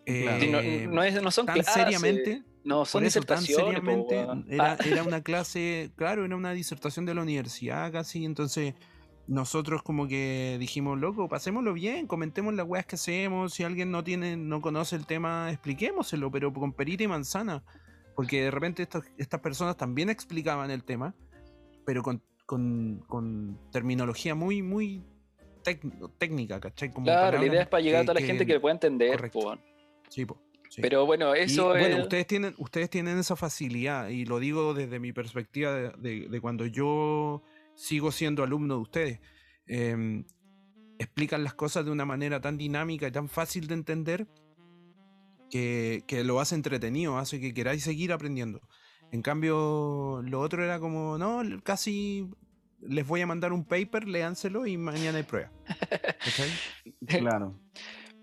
Claro. 0.05 0.41
Sí, 0.41 0.51
no, 0.51 0.59
eh, 0.61 0.87
no 0.91 1.03
es- 1.03 1.21
no 1.23 1.31
son 1.31 1.47
tan 1.47 1.55
clases, 1.57 1.75
seriamente, 1.75 2.43
No, 2.63 2.85
son 2.85 3.03
eso 3.05 3.21
disertaciones. 3.21 3.67
seriamente, 3.67 4.15
weón. 4.25 4.47
era, 4.49 4.73
Ah, 4.73 4.79
era 4.85 5.03
una 5.03 5.21
clase, 5.23 5.91
claro, 5.97 6.25
era 6.25 6.37
una 6.37 6.53
disertación 6.53 7.05
de 7.07 7.15
la 7.15 7.23
universidad 7.23 7.91
casi, 7.93 8.25
entonces 8.25 8.75
nosotros 9.29 9.83
como 9.83 10.07
que 10.07 10.57
dijimos, 10.61 11.01
loco, 11.01 11.29
pasémoslo 11.29 11.73
bien, 11.73 12.07
comentemos 12.07 12.55
las 12.55 12.65
weas 12.67 12.87
que 12.87 12.95
hacemos, 12.95 13.53
si 13.55 13.65
alguien 13.65 13.91
no 13.91 14.05
tiene, 14.05 14.37
no 14.37 14.61
conoce 14.61 14.95
el 14.95 15.05
tema, 15.07 15.51
expliquémoselo, 15.51 16.31
pero 16.31 16.53
con 16.53 16.73
perita 16.73 17.03
y 17.03 17.09
manzana, 17.09 17.65
porque 18.17 18.43
de 18.43 18.51
repente 18.51 18.83
estas, 18.83 19.05
estas 19.19 19.41
personas 19.41 19.77
también 19.77 20.11
explicaban 20.11 20.71
el 20.73 20.83
tema, 20.83 21.15
pero 21.85 22.03
con, 22.03 22.23
con- 22.47 23.05
con 23.07 23.59
terminología 23.71 24.35
muy, 24.35 24.63
muy 24.63 25.05
tec- 25.63 26.11
técnica, 26.19 26.59
¿cachai? 26.59 26.91
Como 26.91 27.05
claro, 27.05 27.39
la 27.39 27.47
idea 27.47 27.63
es 27.63 27.69
para 27.69 27.83
llegar 27.83 28.01
a 28.01 28.03
que- 28.03 28.07
toda 28.07 28.21
la 28.21 28.27
gente 28.27 28.47
que 28.47 28.55
lo 28.55 28.61
pueda 28.61 28.73
entender. 28.75 29.31
po. 29.31 29.57
Sí, 30.09 30.25
po, 30.25 30.41
sí. 30.71 30.81
Pero 30.83 31.05
bueno, 31.07 31.37
Y, 31.37 31.41
eso 31.41 31.69
bueno, 31.69 31.97
es. 31.99 32.03
ustedes 32.03 32.27
tienen, 32.27 32.55
ustedes 32.59 32.89
tienen 32.91 33.19
esa 33.19 33.37
facilidad, 33.37 34.09
y 34.09 34.25
lo 34.25 34.39
digo 34.41 34.73
desde 34.75 34.99
mi 34.99 35.13
perspectiva 35.13 35.73
de, 35.75 35.91
de- 35.99 36.29
de 36.29 36.41
cuando 36.41 36.67
yo 36.67 37.43
sigo 37.75 38.11
siendo 38.11 38.43
alumno 38.43 38.77
de 38.77 38.81
ustedes. 38.81 39.21
Em, 39.67 40.25
explican 40.99 41.45
las 41.45 41.53
cosas 41.53 41.85
de 41.85 41.91
una 41.91 42.07
manera 42.07 42.41
tan 42.41 42.57
dinámica 42.57 43.07
y 43.07 43.11
tan 43.13 43.29
fácil 43.29 43.67
de 43.67 43.75
entender 43.75 44.27
que, 45.51 46.03
que 46.07 46.25
lo 46.25 46.41
hace 46.41 46.55
entretenido, 46.55 47.19
hace 47.19 47.41
que 47.41 47.55
queráis 47.55 47.83
seguir 47.85 48.13
aprendiendo. 48.13 48.61
En 49.13 49.23
cambio, 49.23 50.21
lo 50.25 50.41
otro 50.41 50.65
era 50.65 50.81
como, 50.81 51.17
no, 51.19 51.43
casi 51.63 52.29
les 52.81 53.07
voy 53.07 53.21
a 53.23 53.27
mandar 53.27 53.53
un 53.53 53.65
paper, 53.65 54.07
léanselo 54.09 54.67
y 54.67 54.77
mañana 54.77 55.19
hay 55.19 55.25
prueba. 55.25 55.51
Claro. 57.07 57.59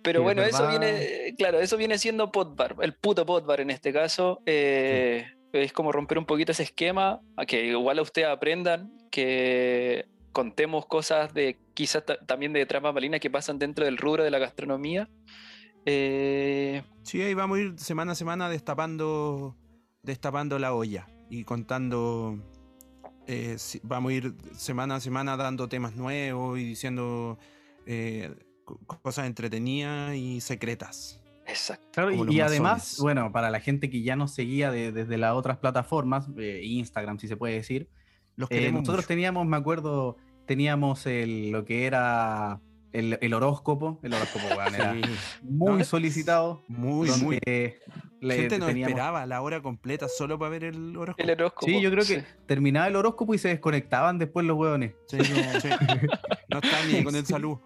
Pero 0.01 0.19
Sí, 0.19 0.21
es 0.21 0.23
bueno, 0.23 0.43
eso 0.43 0.67
viene, 0.67 1.33
claro, 1.37 1.59
eso 1.61 1.77
viene 1.77 1.97
siendo 1.97 2.31
Podbar, 2.31 2.75
el 2.81 2.93
puto 2.93 3.25
Podbar 3.25 3.61
en 3.61 3.69
este 3.69 3.93
caso. 3.93 4.41
eh, 4.45 5.25
Es 5.53 5.71
como 5.71 5.91
romper 5.91 6.17
un 6.17 6.25
poquito 6.25 6.51
ese 6.51 6.63
esquema, 6.63 7.21
a 7.37 7.45
que 7.45 7.65
igual 7.67 7.99
a 7.99 8.01
ustedes 8.01 8.27
aprendan, 8.27 8.91
que 9.11 10.05
contemos 10.33 10.85
cosas 10.87 11.33
de 11.33 11.57
quizás 11.73 12.05
ta- 12.05 12.17
también 12.25 12.51
de 12.53 12.65
tramas 12.65 12.93
malinas 12.93 13.19
que 13.21 13.29
pasan 13.29 13.59
dentro 13.59 13.85
del 13.85 13.97
rubro 13.97 14.23
de 14.23 14.31
la 14.31 14.39
gastronomía. 14.39 15.07
Eh, 15.85 16.83
Sí, 17.03 17.21
ahí 17.21 17.33
vamos 17.33 17.57
a 17.57 17.61
ir 17.61 17.73
semana 17.77 18.13
a 18.13 18.15
semana 18.15 18.49
destapando, 18.49 19.55
destapando 20.03 20.57
la 20.59 20.73
olla 20.73 21.07
y 21.29 21.43
contando. 21.43 22.39
eh, 23.27 23.55
si- 23.57 23.79
vamos 23.83 24.11
a 24.11 24.15
ir 24.15 24.33
semana 24.55 24.95
a 24.95 24.99
semana 24.99 25.37
dando 25.37 25.69
temas 25.69 25.95
nuevos 25.95 26.59
y 26.59 26.65
diciendo 26.65 27.37
eh, 27.85 28.33
co- 28.65 28.79
cosas 29.01 29.27
entretenidas 29.27 30.15
y 30.15 30.41
secretas. 30.41 31.21
exacto. 31.45 31.87
Claro, 31.93 32.11
y, 32.11 32.39
además, 32.39 32.97
bueno, 33.01 33.31
para 33.31 33.49
la 33.49 33.59
gente 33.59 33.89
que 33.89 34.01
ya 34.01 34.15
nos 34.15 34.33
seguía 34.33 34.71
de- 34.71 34.91
desde 34.93 35.17
las 35.17 35.33
otras 35.35 35.57
plataformas, 35.57 36.27
eh, 36.37 36.61
Instagram, 36.63 37.19
si 37.19 37.27
se 37.27 37.35
puede 37.37 37.55
decir, 37.55 37.89
Los 38.37 38.49
eh, 38.51 38.55
queremos 38.55 38.81
nosotros 38.81 39.03
mucho. 39.03 39.07
teníamos, 39.09 39.45
me 39.47 39.57
acuerdo, 39.57 40.17
teníamos 40.45 41.05
el, 41.05 41.51
lo 41.51 41.63
que 41.65 41.85
era 41.85 42.59
el, 42.93 43.17
el 43.21 43.33
horóscopo, 43.33 43.99
el 44.03 44.13
horóscopo, 44.13 44.45
weón, 44.57 44.75
era 44.75 44.93
Sí, 44.93 45.01
muy 45.43 45.79
No, 45.79 45.83
solicitado. 45.83 46.63
muy, 46.67 47.09
donde 47.09 47.25
muy. 47.25 47.39
le- 47.45 48.35
Gente 48.35 48.57
teníamos- 48.59 48.89
esperaba 48.91 49.25
la 49.25 49.41
hora 49.41 49.61
completa 49.61 50.07
solo 50.07 50.39
para 50.39 50.51
ver 50.51 50.63
el 50.63 50.95
horóscopo. 50.95 51.21
El 51.23 51.31
horóscopo. 51.31 51.65
Sí, 51.65 51.81
yo 51.81 51.91
creo 51.91 52.05
que 52.05 52.21
sí. 52.21 52.25
terminaba 52.45 52.87
el 52.87 52.95
horóscopo 52.95 53.33
y 53.33 53.37
se 53.37 53.49
desconectaban 53.49 54.17
después 54.17 54.45
los 54.45 54.57
hueones. 54.57 54.93
Sí, 55.07 55.17
no, 55.17 55.25
sí. 55.59 55.69
No 56.49 56.59
están 56.59 56.91
ni 56.91 57.03
con 57.03 57.15
el 57.15 57.25
Sí. 57.25 57.33
salud. 57.33 57.57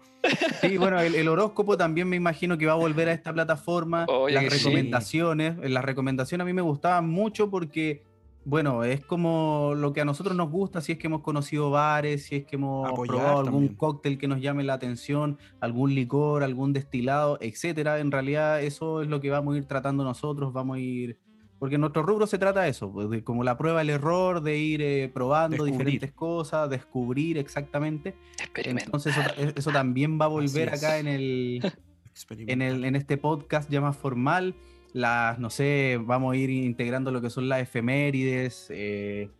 Sí, 0.60 0.76
bueno, 0.78 0.98
el, 1.00 1.14
el 1.14 1.28
horóscopo 1.28 1.76
también 1.76 2.08
me 2.08 2.16
imagino 2.16 2.58
que 2.58 2.66
va 2.66 2.72
a 2.72 2.76
volver 2.76 3.08
a 3.08 3.12
esta 3.12 3.32
plataforma. 3.32 4.04
Oye, 4.08 4.34
las 4.34 4.50
recomendaciones, 4.52 5.56
las 5.70 5.84
recomendaciones 5.84 6.42
a 6.42 6.46
mí 6.46 6.52
me 6.52 6.62
gustaban 6.62 7.08
mucho 7.08 7.48
porque, 7.50 8.02
bueno, 8.48 8.82
es 8.82 9.04
como 9.04 9.74
lo 9.76 9.92
que 9.92 10.00
a 10.00 10.06
nosotros 10.06 10.34
nos 10.34 10.50
gusta, 10.50 10.80
si 10.80 10.92
es 10.92 10.98
que 10.98 11.06
hemos 11.06 11.20
conocido 11.20 11.70
bares, 11.70 12.24
si 12.24 12.36
es 12.36 12.46
que 12.46 12.56
hemos 12.56 12.88
Apoyar 12.88 13.16
probado 13.18 13.40
algún 13.40 13.52
también. 13.64 13.74
cóctel 13.76 14.16
que 14.16 14.26
nos 14.26 14.40
llame 14.40 14.64
la 14.64 14.72
atención, 14.72 15.36
algún 15.60 15.94
licor, 15.94 16.42
algún 16.42 16.72
destilado, 16.72 17.36
etcétera. 17.42 17.98
En 17.98 18.10
realidad 18.10 18.62
eso 18.62 19.02
es 19.02 19.08
lo 19.08 19.20
que 19.20 19.28
vamos 19.28 19.54
a 19.54 19.58
ir 19.58 19.66
tratando 19.66 20.02
nosotros, 20.02 20.54
vamos 20.54 20.78
a 20.78 20.80
ir... 20.80 21.18
Porque 21.58 21.74
en 21.74 21.82
nuestro 21.82 22.02
rubro 22.02 22.26
se 22.26 22.38
trata 22.38 22.62
de 22.62 22.70
eso, 22.70 22.90
pues, 22.90 23.10
de 23.10 23.22
como 23.22 23.44
la 23.44 23.58
prueba, 23.58 23.82
el 23.82 23.90
error, 23.90 24.40
de 24.40 24.56
ir 24.56 24.80
eh, 24.80 25.10
probando 25.12 25.64
Descubrir. 25.64 25.72
diferentes 25.72 26.12
cosas, 26.12 26.70
descubrir 26.70 27.36
exactamente. 27.36 28.14
Entonces 28.54 29.14
eso, 29.14 29.52
eso 29.56 29.70
también 29.72 30.18
va 30.18 30.24
a 30.24 30.28
volver 30.28 30.70
Así 30.70 30.86
acá 30.86 30.98
en 30.98 31.06
el, 31.08 31.60
en, 32.30 32.62
el, 32.62 32.84
en 32.86 32.96
este 32.96 33.18
podcast 33.18 33.68
ya 33.70 33.82
más 33.82 33.96
formal. 33.96 34.54
Las, 34.92 35.38
no 35.38 35.50
sé, 35.50 35.98
vamos 36.00 36.32
a 36.32 36.36
ir 36.36 36.50
integrando 36.50 37.10
lo 37.10 37.20
que 37.20 37.30
son 37.30 37.48
las 37.48 37.60
efemérides, 37.62 38.68
eh, 38.70 39.30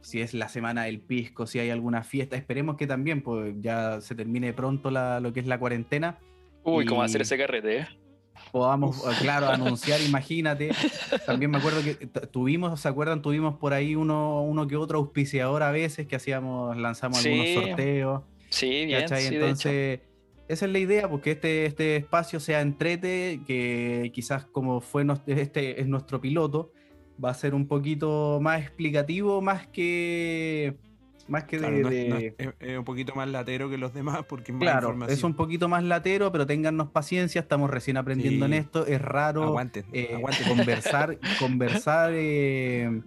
si 0.00 0.20
es 0.20 0.34
la 0.34 0.48
semana 0.48 0.84
del 0.84 1.00
pisco, 1.00 1.46
si 1.46 1.58
hay 1.58 1.70
alguna 1.70 2.02
fiesta. 2.02 2.36
Esperemos 2.36 2.76
que 2.76 2.86
también 2.86 3.22
pues, 3.22 3.54
ya 3.60 4.00
se 4.00 4.14
termine 4.14 4.52
pronto 4.52 4.90
la- 4.90 5.20
lo 5.20 5.32
que 5.32 5.40
es 5.40 5.46
la 5.46 5.58
cuarentena. 5.58 6.18
Uy, 6.64 6.84
¿cómo 6.86 7.02
hacer 7.02 7.22
ese 7.22 7.38
carrete? 7.38 7.78
eh? 7.80 7.86
Podamos, 8.52 8.98
eh, 8.98 9.10
claro, 9.20 9.48
anunciar, 9.48 10.00
imagínate. 10.00 10.70
También 11.24 11.50
me 11.50 11.58
acuerdo 11.58 11.82
que 11.82 11.94
tuvimos, 12.30 12.80
¿se 12.80 12.88
acuerdan? 12.88 13.22
Tuvimos 13.22 13.56
por 13.58 13.72
ahí 13.72 13.94
uno, 13.94 14.42
uno 14.42 14.66
que 14.66 14.76
otro 14.76 14.98
auspiciador 14.98 15.62
a 15.62 15.70
veces 15.70 16.06
que 16.06 16.16
hacíamos, 16.16 16.76
lanzamos 16.76 17.18
Sí. 17.18 17.28
algunos 17.30 17.66
sorteos. 17.68 18.22
Sí, 18.50 18.86
bien, 18.86 19.08
sí, 19.08 19.36
de 19.36 19.50
hecho. 19.50 19.68
Esa 20.48 20.66
es 20.66 20.72
la 20.72 20.78
idea, 20.78 21.08
porque 21.08 21.32
este, 21.32 21.66
este 21.66 21.96
espacio 21.96 22.38
sea 22.40 22.60
entrete, 22.60 23.40
que 23.46 24.10
quizás 24.14 24.44
como 24.46 24.80
fue 24.80 25.04
este 25.26 25.80
es 25.80 25.88
nuestro 25.88 26.20
piloto, 26.20 26.70
va 27.22 27.30
a 27.30 27.34
ser 27.34 27.54
un 27.54 27.66
poquito 27.66 28.38
más 28.40 28.60
explicativo, 28.60 29.40
más 29.40 29.66
que 29.68 30.76
más 31.28 31.42
que 31.42 31.58
de, 31.58 31.66
no 31.82 31.88
es- 31.88 32.08
no 32.08 32.16
de- 32.18 32.26
es, 32.28 32.34
es- 32.38 32.54
es 32.60 32.78
un 32.78 32.84
poquito 32.84 33.12
más 33.16 33.28
latero 33.28 33.68
que 33.68 33.76
los 33.78 33.92
demás 33.92 34.24
porque 34.28 34.52
es 34.52 34.58
Claro, 34.58 34.96
es 35.08 35.24
un 35.24 35.34
poquito 35.34 35.68
más 35.68 35.82
latero, 35.82 36.30
pero 36.30 36.46
téngannos 36.46 36.90
paciencia, 36.90 37.40
estamos 37.40 37.68
recién 37.68 37.96
aprendiendo 37.96 38.46
en 38.46 38.52
esto, 38.52 38.86
es 38.86 39.00
raro 39.02 39.42
Aguanten, 39.42 39.84
eh, 39.92 40.16
conversar, 40.46 41.18
conversar 41.40 42.12
eh, 42.14 43.02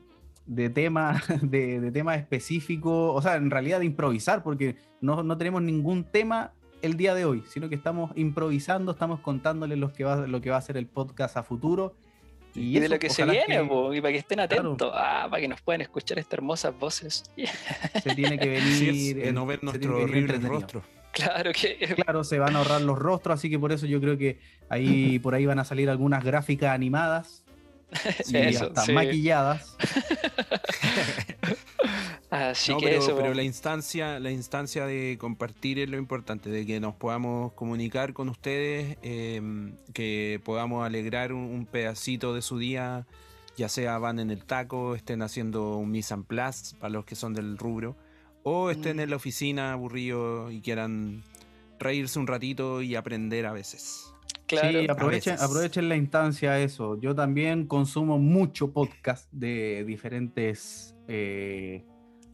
de 0.46 0.70
temas 0.70 1.24
de, 1.42 1.80
de 1.80 1.92
temas 1.94 2.18
específicos, 2.18 3.14
o 3.16 3.22
sea, 3.22 3.36
en 3.36 3.50
realidad 3.50 3.80
de 3.80 3.86
improvisar, 3.86 4.44
porque 4.44 4.76
no, 5.00 5.24
no 5.24 5.38
tenemos 5.38 5.62
ningún 5.62 6.04
tema 6.04 6.52
el 6.82 6.98
día 6.98 7.14
de 7.14 7.26
hoy, 7.26 7.44
sino 7.48 7.70
que 7.70 7.76
estamos 7.76 8.12
improvisando, 8.16 8.92
estamos 8.92 9.20
contándoles 9.20 9.78
lo 9.78 9.92
que 9.94 10.04
va, 10.04 10.28
lo 10.28 10.42
que 10.42 10.50
va 10.50 10.58
a 10.58 10.62
ser 10.62 10.78
el 10.78 10.88
podcast 10.88 11.38
a 11.38 11.44
futuro. 11.44 11.96
Y, 12.56 12.74
de 12.80 12.86
eso, 12.86 12.96
lo 12.96 13.00
que 13.00 13.10
se 13.10 13.26
viene, 13.26 13.46
que 13.48 13.98
y 13.98 14.02
para 14.02 14.12
que 14.12 14.18
estén 14.18 14.38
Claro. 14.38 14.56
atentos, 14.56 14.92
ah, 14.94 15.28
para 15.30 15.42
que 15.42 15.48
nos 15.48 15.62
puedan 15.62 15.82
escuchar 15.82 16.18
estas 16.18 16.34
hermosas 16.34 16.78
voces. 16.78 17.24
se 18.04 18.16
tiene 18.16 18.40
que 18.40 18.50
venir. 18.50 18.74
Sí, 18.74 19.16
es, 19.22 19.34
no 19.34 19.46
ver 19.46 19.64
nuestro 19.64 19.98
horrible 19.98 20.38
rostro. 20.40 20.84
Claro 21.12 21.52
que 21.52 21.78
Claro, 22.04 22.24
se 22.24 22.40
van 22.40 22.56
a 22.56 22.60
ahorrar 22.60 22.82
los 22.82 22.98
rostros, 22.98 23.40
así 23.40 23.50
que 23.50 23.60
por 23.60 23.72
eso 23.72 23.86
yo 23.86 24.00
creo 24.00 24.18
que 24.18 24.40
ahí 24.70 25.20
por 25.24 25.36
ahí 25.36 25.46
van 25.46 25.60
a 25.60 25.66
salir 25.66 25.90
algunas 25.90 26.24
gráficas 26.24 26.72
animadas 26.74 27.44
y 28.28 28.38
Eso, 28.38 28.66
hasta 28.68 28.82
sí. 28.84 28.94
maquilladas. 28.94 29.76
Así 32.30 32.72
No, 32.72 32.78
que 32.78 32.86
pero, 32.88 33.00
eso. 33.00 33.16
pero 33.16 33.34
la 33.34 33.42
instancia, 33.44 34.20
la 34.20 34.30
instancia 34.32 34.86
de 34.86 35.18
compartir 35.20 35.80
es 35.80 35.90
lo 35.90 35.98
importante, 35.98 36.50
de 36.52 36.66
que 36.66 36.80
nos 36.80 36.94
podamos 36.96 37.54
comunicar 37.54 38.14
con 38.14 38.30
ustedes, 38.30 38.98
eh, 39.02 39.42
que 39.94 40.40
podamos 40.44 40.86
alegrar 40.86 41.34
un, 41.34 41.42
un 41.46 41.66
pedacito 41.66 42.36
de 42.36 42.44
su 42.44 42.60
día, 42.60 43.08
ya 43.58 43.68
sea 43.68 43.98
van 43.98 44.20
en 44.20 44.30
el 44.30 44.46
taco, 44.46 44.94
estén 44.96 45.24
haciendo 45.24 45.78
un 45.78 45.90
mise 45.90 46.14
en 46.14 46.24
place 46.24 46.76
para 46.78 46.92
los 46.92 47.06
que 47.06 47.16
son 47.16 47.34
del 47.34 47.58
rubro, 47.58 47.96
o 48.44 48.70
estén 48.70 48.98
Mm. 48.98 49.00
en 49.02 49.10
la 49.10 49.16
oficina 49.16 49.74
aburridos 49.74 50.54
y 50.54 50.62
quieran 50.62 51.24
reírse 51.80 52.20
un 52.20 52.28
ratito 52.28 52.82
y 52.84 52.96
aprender 52.96 53.46
a 53.48 53.54
veces. 53.54 54.14
claro. 54.46 54.80
Sí, 54.80 54.88
aprovechen, 54.90 55.90
la 55.90 55.96
instancia 55.96 56.60
eso. 56.60 57.00
Yo 57.00 57.14
también 57.16 57.66
consumo 57.68 58.18
mucho 58.20 58.72
podcast 58.72 59.28
de 59.32 59.84
diferentes 59.86 60.96
eh, 61.08 61.84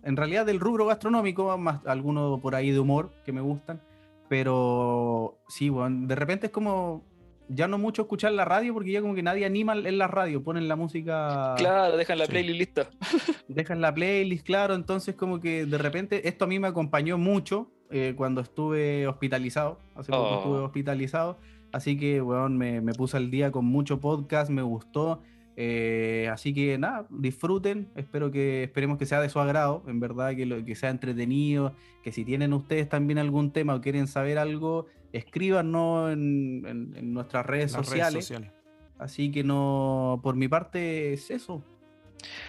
en 0.06 0.16
realidad 0.16 0.46
del 0.46 0.60
rubro 0.62 0.86
gastronómico, 0.86 1.58
más 1.58 1.86
algunos 1.86 2.40
por 2.40 2.56
ahí 2.56 2.72
de 2.72 2.80
humor 2.80 3.12
que 3.26 3.34
me 3.34 3.42
gustan. 3.42 3.82
Pero 4.30 5.38
sí, 5.48 5.70
bueno, 5.70 6.08
de 6.08 6.16
repente 6.16 6.48
es 6.48 6.52
como 6.52 7.04
ya 7.48 7.68
no 7.68 7.78
mucho 7.78 8.02
escuchar 8.04 8.32
la 8.32 8.44
radio 8.44 8.74
porque 8.74 8.92
ya 8.92 9.02
como 9.02 9.14
que 9.14 9.22
nadie 9.22 9.46
anima 9.46 9.74
en 9.74 9.98
la 10.00 10.08
radio, 10.08 10.44
ponen 10.44 10.68
la 10.68 10.76
música. 10.76 11.54
Claro, 11.58 11.96
dejan 11.96 12.18
la 12.18 12.26
playlist 12.26 12.58
lista. 12.60 12.90
Dejan 13.48 13.82
la 13.82 13.94
playlist, 13.94 14.44
claro, 14.46 14.74
entonces 14.74 15.14
como 15.16 15.40
que 15.40 15.66
de 15.68 15.78
repente 15.78 16.28
esto 16.28 16.46
a 16.46 16.48
mí 16.48 16.58
me 16.60 16.68
acompañó 16.68 17.18
mucho 17.20 17.70
eh, 17.92 18.14
cuando 18.18 18.42
estuve 18.42 19.06
hospitalizado, 19.08 19.78
hace 19.96 20.12
poco 20.12 20.38
estuve 20.38 20.58
Oh. 20.60 20.64
hospitalizado, 20.66 21.38
así 21.72 21.98
que, 21.98 22.20
bueno, 22.22 22.50
me, 22.50 22.82
me 22.82 22.94
puse 22.94 23.18
al 23.18 23.30
día 23.30 23.52
con 23.52 23.66
mucho 23.66 24.00
podcast, 24.00 24.50
me 24.50 24.64
gustó. 24.64 25.22
Eh, 25.58 26.30
así 26.32 26.54
que 26.54 26.78
nada, 26.78 27.08
disfruten, 27.10 27.90
espero 27.96 28.32
que 28.32 28.64
esperemos 28.64 28.98
que 28.98 29.06
sea 29.06 29.22
de 29.22 29.30
su 29.30 29.40
agrado, 29.40 29.84
en 29.88 30.00
verdad 30.00 30.36
que, 30.36 30.46
lo, 30.46 30.64
que 30.66 30.76
sea 30.76 30.90
entretenido, 30.90 31.74
que 32.04 32.12
si 32.12 32.26
tienen 32.26 32.54
ustedes 32.54 32.90
también 32.90 33.18
algún 33.20 33.52
tema 33.52 33.76
o 33.76 33.82
quieren 33.82 34.08
saber 34.08 34.38
algo, 34.38 34.88
escríbanos 35.14 36.12
en, 36.14 36.64
en- 36.66 36.94
en 36.98 37.14
nuestras 37.14 37.46
redes 37.46 37.72
Las 37.74 37.86
sociales. 37.86 38.14
redes 38.14 38.26
sociales. 38.26 38.52
Así 38.98 39.32
que 39.32 39.44
no, 39.44 40.20
por 40.24 40.36
mi 40.36 40.48
parte 40.48 41.14
es 41.14 41.30
eso. 41.32 41.64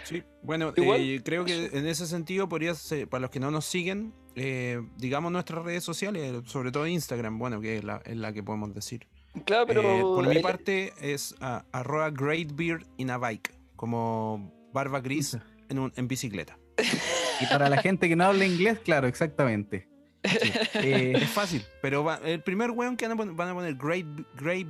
Sí, 0.04 0.22
bueno, 0.42 0.72
eh, 0.76 1.20
creo 1.24 1.44
que 1.44 1.66
en 1.72 1.86
ese 1.86 2.06
sentido 2.06 2.48
podría 2.48 2.74
ser, 2.74 3.08
para 3.08 3.22
los 3.22 3.30
que 3.30 3.40
no 3.40 3.50
nos 3.50 3.64
siguen, 3.66 4.12
eh, 4.36 4.80
digamos 4.96 5.32
nuestras 5.32 5.64
redes 5.64 5.82
sociales, 5.84 6.32
sobre 6.46 6.70
todo 6.72 6.86
Instagram, 6.86 7.38
bueno, 7.38 7.60
que 7.60 7.78
es 7.78 7.84
la, 7.84 8.00
es 8.04 8.16
la 8.16 8.32
que 8.32 8.42
podemos 8.42 8.72
decir. 8.74 9.06
Claro, 9.44 9.66
pero. 9.66 9.82
Eh, 9.82 10.00
por 10.00 10.26
mi 10.26 10.36
ahí- 10.36 10.42
parte 10.42 10.92
es 11.00 11.34
a, 11.40 11.64
arroba 11.72 12.10
great 12.10 12.48
beard 12.54 12.86
in 12.96 13.10
a 13.10 13.18
bike, 13.18 13.54
como 13.76 14.52
barba 14.72 15.00
gris 15.00 15.36
en, 15.68 15.78
un- 15.78 15.92
en 15.96 16.08
bicicleta. 16.08 16.58
Y 17.40 17.44
para 17.48 17.68
la 17.68 17.76
gente 17.82 18.08
que 18.08 18.16
no 18.16 18.24
habla 18.24 18.46
inglés, 18.46 18.78
claro, 18.78 19.06
exactamente. 19.06 19.86
Eh, 20.74 21.12
Es 21.16 21.28
fácil, 21.30 21.62
pero 21.82 22.02
va- 22.02 22.18
el 22.24 22.42
primer 22.42 22.70
weón 22.70 22.96
que 22.96 23.04
van 23.06 23.12
a 23.12 23.16
poner, 23.16 23.34
van 23.34 23.48
a 23.50 23.54
poner 23.54 23.74
great, 23.76 24.06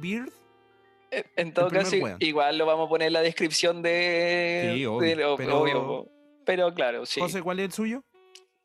beard, 0.00 0.30
Eh, 1.12 1.24
En 1.36 1.52
todo 1.54 1.68
caso, 1.70 1.96
weón. 1.96 2.16
igual 2.18 2.58
lo 2.58 2.66
vamos 2.66 2.86
a 2.86 2.88
poner 2.88 3.06
en 3.06 3.12
la 3.12 3.20
descripción 3.20 3.82
de. 3.82 4.72
Sí, 4.74 4.84
obvio, 4.84 5.00
de 5.08 5.16
lo- 5.16 5.36
pero- 5.36 5.60
obvio. 5.60 6.08
Pero 6.44 6.74
claro, 6.74 7.06
sí. 7.06 7.20
José, 7.20 7.40
¿cuál 7.42 7.60
es 7.60 7.66
el 7.66 7.72
suyo? 7.72 8.02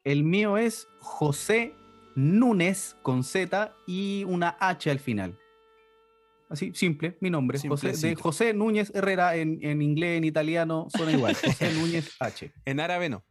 el 0.03 0.23
mío 0.23 0.57
es 0.57 0.87
José 0.99 1.75
Núñez 2.15 2.95
con 3.03 3.23
Z 3.23 3.71
y 3.85 4.23
una 4.27 4.57
H 4.59 4.89
al 4.89 4.99
final. 4.99 5.37
Así, 6.51 6.73
simple, 6.75 7.17
mi 7.21 7.29
nombre. 7.29 7.57
José, 7.65 7.93
de. 7.93 8.15
José 8.15 8.53
Núñez 8.53 8.91
Herrera 8.93 9.37
en, 9.37 9.59
en 9.61 9.81
inglés, 9.81 10.17
en 10.17 10.25
italiano, 10.25 10.87
suena 10.93 11.13
igual. 11.13 11.33
José 11.45 11.73
Núñez 11.73 12.13
H. 12.19 12.51
En 12.65 12.81
árabe 12.81 13.07
no. 13.07 13.23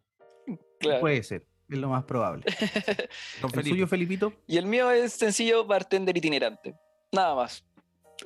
claro. 0.78 1.00
Puede 1.00 1.22
ser, 1.22 1.44
es 1.68 1.78
lo 1.78 1.90
más 1.90 2.04
probable. 2.04 2.44
¿El 3.42 3.50
Felipe. 3.50 3.68
suyo, 3.68 3.87
Felipito? 3.87 4.33
Y 4.46 4.56
el 4.56 4.64
mío 4.64 4.90
es 4.90 5.12
sencillo, 5.12 5.66
bartender 5.66 6.16
itinerante. 6.16 6.74
Nada 7.12 7.35
más. 7.35 7.62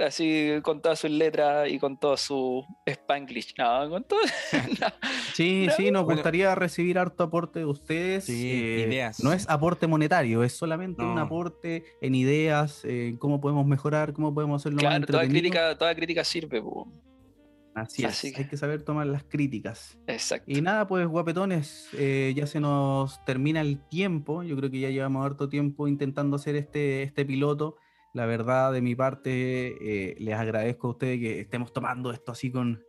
Así 0.00 0.50
con 0.62 0.82
todas 0.82 0.98
sus 0.98 1.10
letras 1.10 1.68
y 1.70 1.78
con 1.78 1.98
todo 1.98 2.16
su 2.16 2.64
spanglish. 2.86 3.54
No, 3.58 3.88
con 3.90 4.04
todo. 4.04 4.20
no. 4.80 4.86
Sí, 5.34 5.66
No. 5.68 5.72
sí, 5.74 5.90
nos 5.90 6.04
Bueno. 6.04 6.16
gustaría 6.16 6.54
recibir 6.54 6.98
harto 6.98 7.22
aporte 7.24 7.60
de 7.60 7.64
ustedes. 7.66 8.24
Sí, 8.24 8.50
eh, 8.52 8.86
ideas. 8.88 9.22
No 9.22 9.32
es 9.32 9.48
aporte 9.48 9.86
monetario, 9.86 10.42
es 10.42 10.52
solamente 10.56 11.02
un 11.02 11.18
aporte 11.18 11.84
en 12.00 12.14
ideas, 12.14 12.84
eh, 12.84 13.08
en 13.08 13.16
cómo 13.18 13.40
podemos 13.40 13.66
mejorar, 13.66 14.12
cómo 14.12 14.34
podemos 14.34 14.62
hacerlo 14.62 14.76
más 14.76 14.82
Claro, 14.82 15.06
toda 15.06 15.22
entretenido. 15.24 15.42
crítica, 15.52 15.78
toda 15.78 15.94
crítica 15.94 16.24
sirve. 16.24 16.60
po. 16.60 16.88
Así 17.76 18.02
es, 18.04 18.08
Así 18.10 18.32
que- 18.32 18.42
hay 18.42 18.48
que 18.48 18.56
saber 18.56 18.82
tomar 18.82 19.06
las 19.08 19.24
críticas. 19.24 19.98
Exacto. 20.06 20.50
Y 20.50 20.60
nada, 20.62 20.86
pues 20.86 21.06
guapetones, 21.08 21.88
eh, 21.98 22.32
ya 22.36 22.46
se 22.46 22.60
nos 22.60 23.24
termina 23.24 23.60
el 23.60 23.80
tiempo. 23.88 24.44
Yo 24.44 24.56
creo 24.56 24.70
que 24.70 24.78
ya 24.78 24.90
llevamos 24.90 25.26
harto 25.26 25.48
tiempo 25.48 25.88
intentando 25.88 26.36
hacer 26.36 26.54
este, 26.54 27.02
este 27.02 27.24
piloto. 27.24 27.76
La 28.14 28.26
verdad, 28.26 28.72
de 28.72 28.80
mi 28.80 28.94
parte, 28.94 29.74
eh, 30.10 30.14
les 30.18 30.34
agradezco 30.34 30.86
a 30.86 30.90
ustedes 30.92 31.18
que 31.18 31.40
estemos 31.40 31.72
tomando 31.72 32.12
esto 32.12 32.32
así 32.32 32.50
con, 32.50 32.82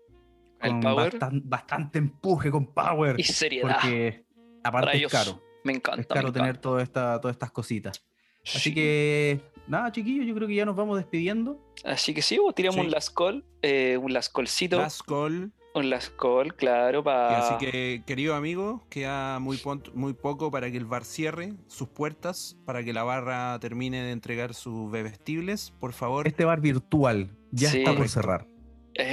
bastan- 0.62 1.42
bastante 1.44 1.98
empuje, 2.00 2.52
con 2.52 2.74
power. 2.74 3.20
y 3.20 3.24
seriedad. 3.24 3.74
Porque 3.82 4.24
aparte 4.64 4.92
Rayos. 4.92 5.14
es 5.14 5.20
caro. 5.26 5.42
Me 5.64 5.74
encanta. 5.74 6.02
Es 6.02 6.08
caro 6.08 6.28
me 6.28 6.32
tener 6.34 6.48
encanta. 6.50 6.62
toda 6.62 6.84
esta, 6.84 7.20
todas 7.20 7.36
estas 7.36 7.52
cositas. 7.52 8.06
Así 8.46 8.60
Sí. 8.70 8.74
que, 8.76 9.42
nada, 9.68 9.92
chiquillos, 9.92 10.28
yo 10.28 10.36
creo 10.36 10.48
que 10.48 10.54
ya 10.56 10.66
nos 10.66 10.76
vamos 10.76 10.98
despidiendo. 10.98 11.60
Así 11.84 12.14
que 12.14 12.22
sí, 12.22 12.38
vos 12.38 12.54
tiramos 12.54 12.76
Sí. 12.76 12.82
un 12.86 12.92
lascol, 12.92 13.44
eh, 13.64 13.98
un 13.98 14.14
lascolcito, 14.14 14.78
Last 14.78 15.02
call. 15.08 15.52
Un 15.76 15.90
lascol, 15.90 16.56
claro, 16.56 17.00
Y 17.00 17.04
para. 17.04 17.40
así 17.40 17.66
que, 17.66 18.04
querido 18.06 18.36
amigo, 18.36 18.84
queda 18.90 19.40
muy, 19.40 19.60
muy 19.94 20.14
poco 20.14 20.50
para 20.52 20.72
que 20.72 20.78
el 20.78 20.86
bar 20.86 21.04
cierre 21.06 21.54
sus 21.68 21.88
puertas, 21.90 22.58
para 22.66 22.84
que 22.84 22.94
la 22.94 23.04
barra 23.04 23.60
termine 23.60 24.02
de 24.04 24.12
entregar 24.12 24.54
sus 24.54 24.90
bebestibles. 24.92 25.74
Por 25.80 25.94
favor, 25.94 26.28
Este 26.28 26.46
bar 26.46 26.62
virtual 26.62 27.30
ya 27.52 27.70
Sí. 27.70 27.80
está 27.80 27.96
por 27.96 28.10
cerrar. 28.10 28.48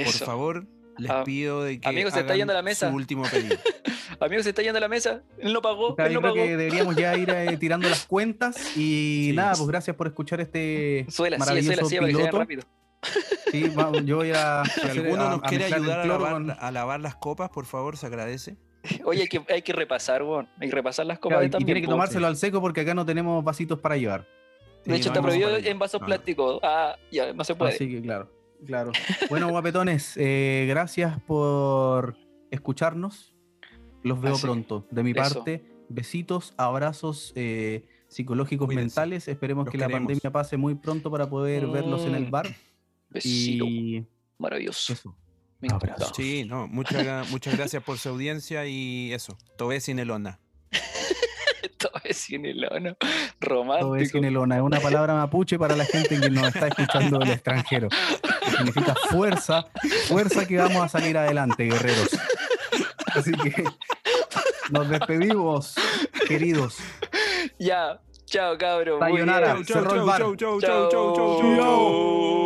por 0.05 0.13
favor, 0.13 0.65
les 0.97 1.11
Ah, 1.11 1.23
pido 1.25 1.63
de 1.63 1.79
que 1.79 1.87
amigo, 1.89 2.09
se 2.11 2.19
está 2.21 2.35
yendo 2.35 2.53
a 2.53 2.55
la 2.55 2.61
mesa. 2.61 2.89
su 2.89 2.95
último 2.95 3.23
pedido. 3.29 3.57
Amigo, 4.19 4.41
se 4.43 4.49
está 4.49 4.61
yendo 4.61 4.77
a 4.77 4.81
la 4.81 4.87
mesa. 4.87 5.21
Él 5.39 5.51
no 5.51 5.61
pagó. 5.61 5.97
Ya, 5.97 6.05
él 6.05 6.13
yo 6.13 6.21
no 6.21 6.31
creo 6.31 6.33
pagó. 6.35 6.45
que 6.45 6.55
deberíamos 6.55 6.95
ya 6.95 7.17
ir 7.17 7.29
eh, 7.31 7.57
tirando 7.57 7.89
las 7.89 8.05
cuentas 8.05 8.77
y 8.77 9.27
Sí. 9.31 9.33
nada, 9.35 9.53
pues 9.55 9.67
gracias 9.67 9.95
por 9.97 10.07
escuchar 10.07 10.39
este 10.39 11.05
Sube 11.09 11.29
la 11.31 11.37
silla, 11.37 11.45
sube 11.45 11.55
maravilloso 11.65 11.81
la 11.81 11.87
silla 11.89 11.99
para 11.99 12.07
que 12.11 12.17
piloto. 12.17 12.37
rápido. 12.39 12.63
Sí, 13.51 13.69
va- 13.69 13.91
yo 14.03 14.17
voy 14.17 14.31
a, 14.33 14.63
Si 14.81 14.87
alguno 14.99 15.21
a- 15.23 15.29
nos 15.31 15.43
a 15.43 15.47
quiere 15.47 15.65
ayudar 15.65 15.99
a 16.01 16.05
lavar, 16.05 16.33
con- 16.33 16.51
a 16.51 16.71
lavar 16.71 16.99
las 17.01 17.15
copas, 17.15 17.49
por 17.49 17.65
favor, 17.65 17.97
se 17.97 18.05
agradece. 18.07 18.57
Oye, 19.05 19.21
hay 19.21 19.27
que, 19.27 19.41
hay 19.49 19.61
que 19.61 19.73
repasar, 19.73 20.23
weón. 20.23 20.47
Hay 20.59 20.69
que 20.69 20.75
repasar 20.75 21.05
las 21.05 21.17
copas 21.19 21.35
Claro, 21.35 21.41
de 21.41 21.47
y 21.47 21.49
también. 21.51 21.65
tiene 21.67 21.81
que 21.81 21.87
tomárselo 21.87 22.27
al 22.27 22.35
seco 22.37 22.59
porque 22.61 22.81
acá 22.81 22.93
no 22.93 23.05
tenemos 23.05 23.43
vasitos 23.43 23.79
para 23.79 23.95
llevar. 23.97 24.27
De 24.85 24.95
hecho, 24.95 25.03
Sí, 25.03 25.09
está 25.09 25.21
no, 25.21 25.27
prohibido 25.27 25.49
no, 25.51 25.59
no, 25.59 25.65
en 25.65 25.79
vasos 25.79 26.01
no. 26.01 26.07
plásticos. 26.07 26.59
Ah, 26.61 26.97
ya, 27.11 27.31
no 27.33 27.43
se 27.45 27.55
puede. 27.55 27.71
Así 27.73 27.89
que 27.89 28.01
claro, 28.01 28.29
claro. 28.65 28.91
Bueno, 29.29 29.47
guapetones, 29.49 30.15
eh, 30.17 30.65
gracias 30.67 31.21
por 31.21 32.17
escucharnos. 32.51 33.33
Los 34.03 34.19
veo 34.19 34.33
Así, 34.33 34.41
pronto. 34.41 34.85
De 34.91 35.01
mi 35.03 35.11
eso. 35.11 35.21
parte, 35.21 35.63
besitos, 35.87 36.53
abrazos 36.57 37.31
eh, 37.35 37.85
psicológicos 38.09 38.65
Cuídense. 38.65 38.99
mentales. 38.99 39.27
Esperemos 39.29 39.63
Los 39.65 39.71
que 39.71 39.77
la 39.77 39.87
queremos. 39.87 40.07
pandemia 40.09 40.31
pase 40.33 40.57
muy 40.57 40.75
pronto 40.75 41.09
para 41.09 41.29
poder 41.29 41.65
verlos 41.67 42.05
en 42.05 42.15
el 42.15 42.27
Mm. 42.27 42.31
bar. 42.31 42.47
Besito. 43.13 43.65
Y 43.65 44.05
Maravilloso. 44.37 44.93
eso. 44.93 45.15
Me. 45.59 45.69
Abrazo. 45.71 46.11
Sí, 46.15 46.43
no, 46.43 46.67
muchas, 46.67 47.29
muchas 47.29 47.55
gracias 47.55 47.81
por 47.83 47.97
su 47.97 48.09
audiencia 48.09 48.65
y 48.65 49.13
eso. 49.13 49.37
Tobé 49.57 49.79
sin 49.79 49.99
el 49.99 50.11
onda. 50.11 50.39
Todo 51.77 52.01
es 52.03 52.17
sin 52.17 52.45
el 52.45 52.65
ono. 52.65 52.95
Todo 52.95 53.09
es 53.09 53.35
Romántico. 53.39 54.05
Cinelona, 54.11 54.55
es 54.57 54.61
una 54.61 54.79
palabra 54.79 55.13
mapuche 55.15 55.57
para 55.57 55.75
la 55.75 55.85
gente 55.85 56.19
que 56.19 56.29
nos 56.29 56.47
está 56.47 56.67
escuchando 56.67 57.19
del 57.19 57.31
extranjero. 57.31 57.87
Que 57.89 58.51
significa 58.51 58.95
fuerza, 59.09 59.65
fuerza 60.07 60.45
que 60.47 60.57
vamos 60.57 60.83
a 60.83 60.89
salir 60.89 61.17
adelante, 61.17 61.63
guerreros. 61.65 62.09
Así 63.07 63.31
que 63.31 63.63
nos 64.71 64.89
despedimos, 64.89 65.75
queridos. 66.27 66.77
Ya. 67.59 68.01
Chao, 68.25 68.57
cabrón. 68.57 68.99
Sayonara. 68.99 69.53
bar. 69.53 69.65
chau, 69.65 69.83
chau, 69.83 70.59
Chao. 70.59 70.59
chau, 70.59 70.89
chau, 70.89 71.15
chau, 71.15 71.55
chau. 71.57 72.42